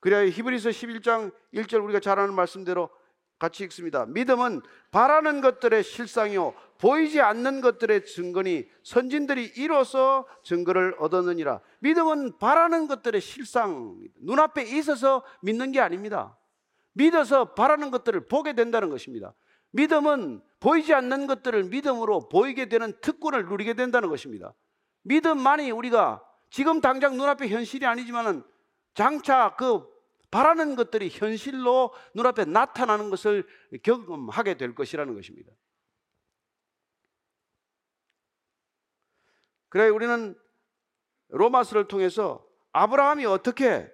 [0.00, 2.88] 그래야 히브리서 11장 1절 우리가 잘 아는 말씀대로
[3.38, 4.04] 같이 읽습니다.
[4.06, 11.60] 믿음은 바라는 것들의 실상이요 보이지 않는 것들의 증거니 선진들이 이로써 증거를 얻었느니라.
[11.80, 16.36] 믿음은 바라는 것들의 실상, 눈앞에 있어서 믿는 게 아닙니다.
[16.92, 19.34] 믿어서 바라는 것들을 보게 된다는 것입니다.
[19.70, 24.54] 믿음은 보이지 않는 것들을 믿음으로 보이게 되는 특권을 누리게 된다는 것입니다.
[25.02, 28.42] 믿음만이 우리가 지금 당장 눈앞에 현실이 아니지만은
[28.94, 29.86] 장차 그
[30.30, 33.46] 바라는 것들이 현실로 눈앞에 나타나는 것을
[33.82, 35.52] 경험하게 될 것이라는 것입니다.
[39.68, 40.34] 그래 우리는
[41.28, 43.90] 로마서를 통해서 아브라함이 어떻게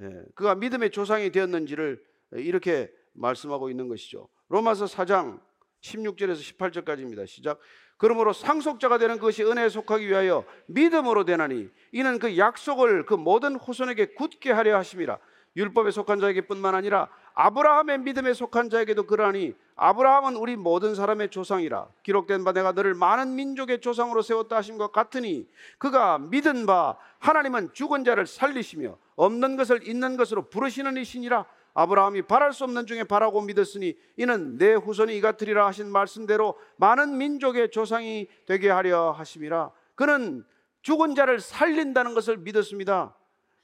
[0.00, 4.28] 예, 그가 믿음의 조상이 되었는지를 이렇게 말씀하고 있는 것이죠.
[4.48, 5.40] 로마서 4장
[5.82, 7.26] 16절에서 18절까지입니다.
[7.26, 7.60] 시작.
[7.96, 14.14] 그러므로 상속자가 되는 것이 은혜에 속하기 위하여 믿음으로 되나니 이는 그 약속을 그 모든 후손에게
[14.14, 15.18] 굳게 하려 하심이라
[15.56, 21.88] 율법에 속한 자에게뿐만 아니라 아브라함의 믿음에 속한 자에게도 그러하니 아브라함은 우리 모든 사람의 조상이라.
[22.02, 25.48] 기록된 바 내가 너를 많은 민족의 조상으로 세웠다 하신 것 같으니
[25.78, 31.46] 그가 믿은 바 하나님은 죽은 자를 살리시며 없는 것을 있는 것으로 부르시는 이시니라.
[31.76, 37.18] 아브라함이 바랄 수 없는 중에 바라고 믿었으니 이는 내 후손이 이 같으리라 하신 말씀대로 많은
[37.18, 39.72] 민족의 조상이 되게 하려 하심이라.
[39.96, 40.44] 그는
[40.82, 43.14] 죽은 자를 살린다는 것을 믿었습니다.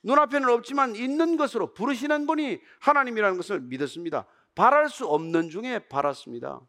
[0.03, 4.27] 눈앞에는 없지만 있는 것으로 부르시는 분이 하나님이라는 것을 믿었습니다.
[4.55, 6.61] 바랄 수 없는 중에 바랐습니다.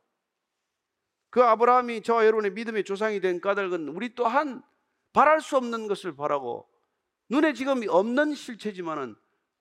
[1.30, 4.62] 그 아브라함이 저와 여러분의 믿음의 조상이 된 까닭은 우리 또한
[5.14, 6.68] 바랄 수 없는 것을 바라고
[7.30, 9.16] 눈에 지금 없는 실체지만은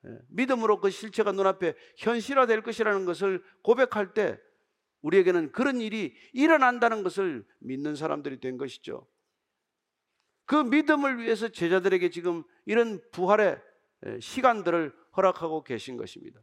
[0.07, 4.39] 예, 믿음으로 그 실체가 눈앞에 현실화될 것이라는 것을 고백할 때
[5.03, 9.07] 우리에게는 그런 일이 일어난다는 것을 믿는 사람들이 된 것이죠.
[10.51, 13.62] 그 믿음을 위해서 제자들에게 지금 이런 부활의
[14.05, 16.40] 예, 시간들을 허락하고 계신 것입니다.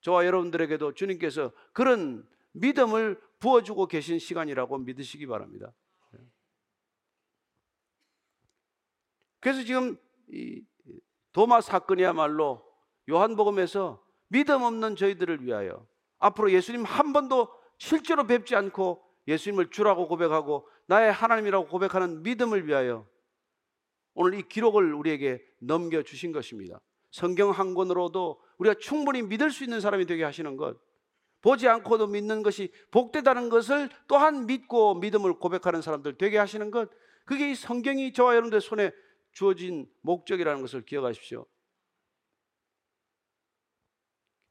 [0.00, 5.72] 저와 여러분들에게도 주님께서 그런 믿음을 부어주고 계신 시간이라고 믿으시기 바랍니다.
[6.14, 6.18] 예.
[9.38, 10.64] 그래서 지금 이
[11.30, 12.68] 도마 사건이야말로
[13.08, 15.86] 요한복음에서 믿음 없는 저희들을 위하여
[16.18, 17.46] 앞으로 예수님 한 번도
[17.78, 23.08] 실제로 뵙지 않고 예수님을 주라고 고백하고 나의 하나님이라고 고백하는 믿음을 위하여
[24.14, 26.80] 오늘 이 기록을 우리에게 넘겨주신 것입니다.
[27.10, 30.78] 성경 한 권으로도 우리가 충분히 믿을 수 있는 사람이 되게 하시는 것,
[31.40, 36.90] 보지 않고도 믿는 것이 복되다는 것을 또한 믿고 믿음을 고백하는 사람들 되게 하시는 것,
[37.24, 38.90] 그게 이 성경이 저와 여러분들 손에
[39.32, 41.46] 주어진 목적이라는 것을 기억하십시오.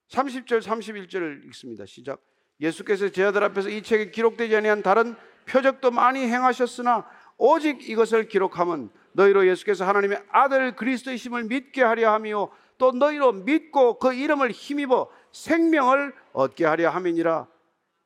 [0.09, 1.85] 30절 31절을 읽습니다.
[1.85, 2.21] 시작.
[2.59, 7.07] 예수께서 제자들 앞에서 이 책에 기록되지 아니한 다른 표적도 많이 행하셨으나
[7.37, 14.13] 오직 이것을 기록함은 너희로 예수께서 하나님의 아들 그리스도이심을 믿게 하려 함이요 또 너희로 믿고 그
[14.13, 17.47] 이름을 힘입어 생명을 얻게 하려 함이니라.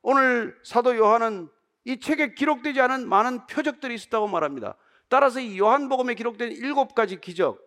[0.02, 1.48] 오늘 사도 요한은
[1.84, 4.76] 이 책에 기록되지 않은 많은 표적들이 있었다고 말합니다.
[5.08, 7.60] 따라서 이 요한복음에 기록된 일곱 가지 기적,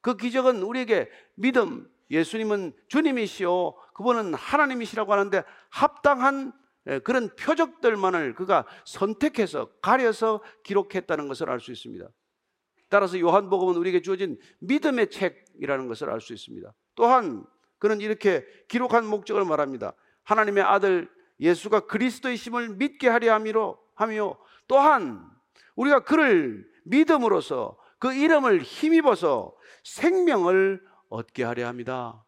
[0.00, 3.74] 그 기적은 우리에게 믿음, 예수님은 주님이시오.
[3.94, 6.52] 그분은 하나님이시라고 하는데 합당한
[6.86, 12.08] 예, 그런 표적들만을 그가 선택해서 가려서 기록했다는 것을 알 수 있습니다.
[12.90, 16.72] 따라서 요한복음은 우리에게 주어진 믿음의 책이라는 것을 알 수 있습니다.
[16.94, 17.46] 또한
[17.78, 19.94] 그는 이렇게 기록한 목적을 말합니다.
[20.24, 24.36] 하나님의 아들 예수가 그리스도의심을 믿게 하려 함이로 하며
[24.68, 25.26] 또한
[25.76, 32.24] 우리가 그를 믿음으로써 그 이름을 힘입어서 생명을 얻게 하려 합니다.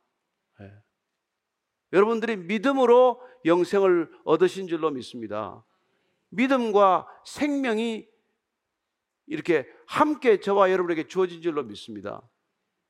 [0.58, 0.70] 네.
[1.92, 5.64] 여러분들이 믿음으로 영생을 얻으신 줄로 믿습니다.
[6.30, 8.08] 믿음과 생명이
[9.26, 12.22] 이렇게 함께 저와 여러분에게 주어진 줄로 믿습니다.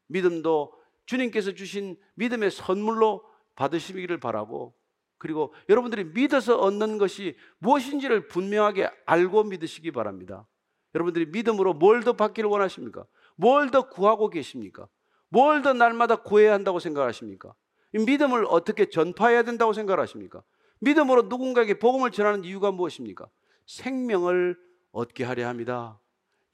[0.09, 0.73] 믿음도
[1.07, 3.25] 주님께서 주신 믿음의 선물로
[3.57, 4.75] 받으시기를 바라고
[5.19, 10.49] 그리고 여러분들이 믿어서 얻는 것이 무엇인지를 분명하게 알고 믿으시기 바랍니다.
[10.95, 13.07] 여러분들이 믿음으로 뭘 더 받기를 원하십니까?
[13.37, 14.89] 뭘 더 구하고 계십니까?
[15.29, 17.55] 뭘 더 날마다 구해야 한다고 생각하십니까?
[17.93, 20.43] 믿음을 어떻게 전파해야 된다고 생각하십니까?
[20.81, 23.29] 믿음으로 누군가에게 복음을 전하는 이유가 무엇입니까?
[23.67, 24.59] 생명을
[24.91, 26.01] 얻게 하려 합니다.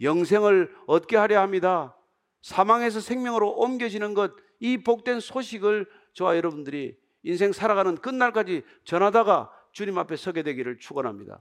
[0.01, 1.97] 영생을 얻게 하려 합니다.
[2.43, 10.17] 사망에서 생명으로 옮겨지는 것, 이 복된 소식을 저와 여러분들이 인생 살아가는 끝날까지 전하다가 주님 앞에
[10.17, 11.41] 서게 되기를 축원합니다.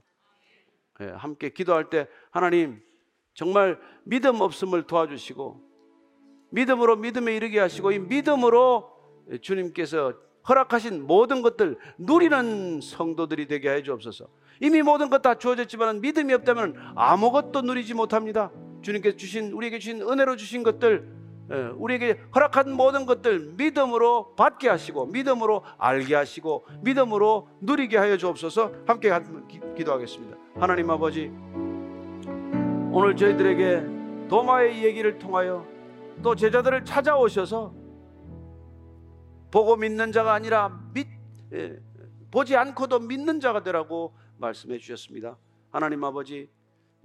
[1.00, 2.82] 네, 함께 기도할 때 하나님
[3.34, 5.68] 정말 믿음 없음을 도와주시고
[6.50, 8.90] 믿음으로 믿음에 이르게 하시고 이 믿음으로
[9.40, 10.14] 주님께서
[10.48, 14.28] 허락하신 모든 것들 누리는 성도들이 되게 해 주옵소서.
[14.60, 18.50] 이미 모든 것 다 주어졌지만 믿음이 없다면 아무것도 누리지 못합니다.
[18.82, 21.18] 주님께서 주신 우리에게 주신 은혜로 주신 것들
[21.50, 28.72] 예, 우리에게 허락한 모든 것들 믿음으로 받게 하시고 믿음으로 알게 하시고 믿음으로 누리게 하여 주옵소서.
[28.86, 29.10] 함께
[29.76, 30.36] 기도하겠습니다.
[30.60, 31.32] 하나님 아버지
[32.92, 35.66] 오늘 저희들에게 도마의 얘기를 통하여
[36.22, 37.72] 또 제자들을 찾아오셔서
[39.50, 41.08] 보고 믿는 자가 아니라 믿,
[41.54, 41.76] 예,
[42.30, 45.36] 보지 않고도 믿는 자가 되라고 말씀해 주셨습니다.
[45.70, 46.48] 하나님 아버지,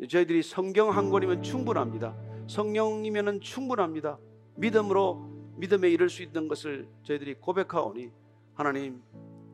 [0.07, 2.15] 저희들이 성경 한 권이면 충분합니다.
[2.47, 4.17] 성령이면 충분합니다.
[4.55, 8.09] 믿음으로 믿음에 이를 수 있는 것을 저희들이 고백하오니
[8.55, 9.01] 하나님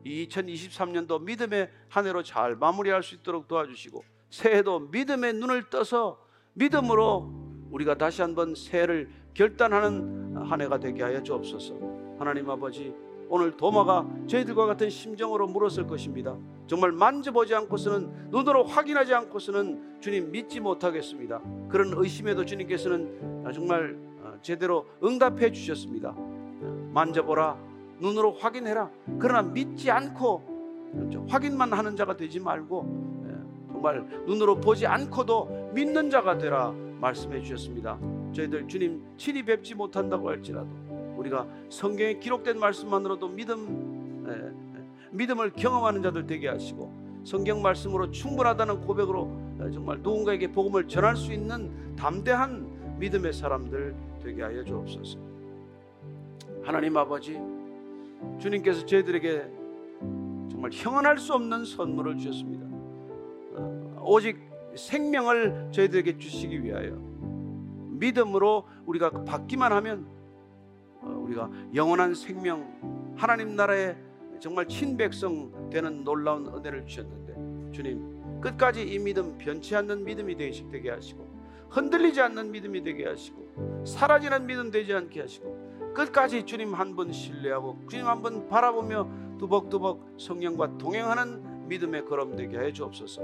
[0.04, 6.24] 이 2023년도 믿음의 한 해로 잘 마무리할 수 있도록 도와주시고 새해도 믿음의 눈을 떠서
[6.54, 7.32] 믿음으로
[7.70, 11.74] 우리가 다시 한번 새해를 결단하는 한 해가 되게 하여 주옵소서.
[12.18, 12.92] 하나님 아버지
[13.30, 16.36] 오늘 도마가 저희들과 같은 심정으로 물었을 것입니다.
[16.66, 21.40] 정말 만져보지 않고서는 눈으로 확인하지 않고서는 주님 믿지 못하겠습니다.
[21.68, 26.12] 그런 의심에도 주님께서는 정말 어, 제대로 응답해 주셨습니다.
[26.92, 27.56] 만져보라,
[28.00, 28.90] 눈으로 확인해라.
[29.20, 31.24] 그러나 믿지 않고 그렇죠.
[31.28, 37.96] 확인만 하는 자가 되지 말고 예, 정말 눈으로 보지 않고도 믿는 자가 되라 말씀해 주셨습니다.
[38.32, 40.68] 저희들 주님 친히 뵙지 못한다고 할지라도
[41.20, 46.92] 우리가 성경에 기록된 말씀만으로도 믿음 예, 예, 믿음을 경험하는 자들 되게 하시고
[47.24, 49.30] 성경 말씀으로 충분하다는 고백으로
[49.62, 55.18] 예, 정말 누군가에게 복음을 전할 수 있는 담대한 믿음의 사람들 되게 하여 주옵소서.
[56.62, 57.38] 하나님 아버지
[58.38, 59.44] 주님께서 저희들에게
[60.50, 62.66] 정말 형언할 수 없는 선물을 주셨습니다.
[63.56, 64.38] 어, 오직
[64.74, 66.96] 생명을 저희들에게 주시기 위하여
[67.90, 70.19] 믿음으로 우리가 받기만 하면 어,
[71.30, 73.96] 우리가 영원한 생명 하나님 나라의
[74.40, 81.28] 정말 친백성 되는 놀라운 은혜를 주셨는데 주님 끝까지 이 믿음 변치 않는 믿음이 되게 하시고
[81.70, 88.06] 흔들리지 않는 믿음이 되게 하시고 사라지는 믿음 되지 않게 하시고 끝까지 주님 한분 신뢰하고 주님
[88.06, 89.08] 한분 바라보며
[89.38, 93.22] 두벅두벅 성령과 동행하는 믿음의 걸음 되게 해 주옵소서.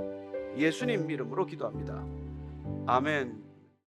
[0.56, 2.04] 예수님 이름으로 기도합니다.
[2.86, 3.45] 아멘.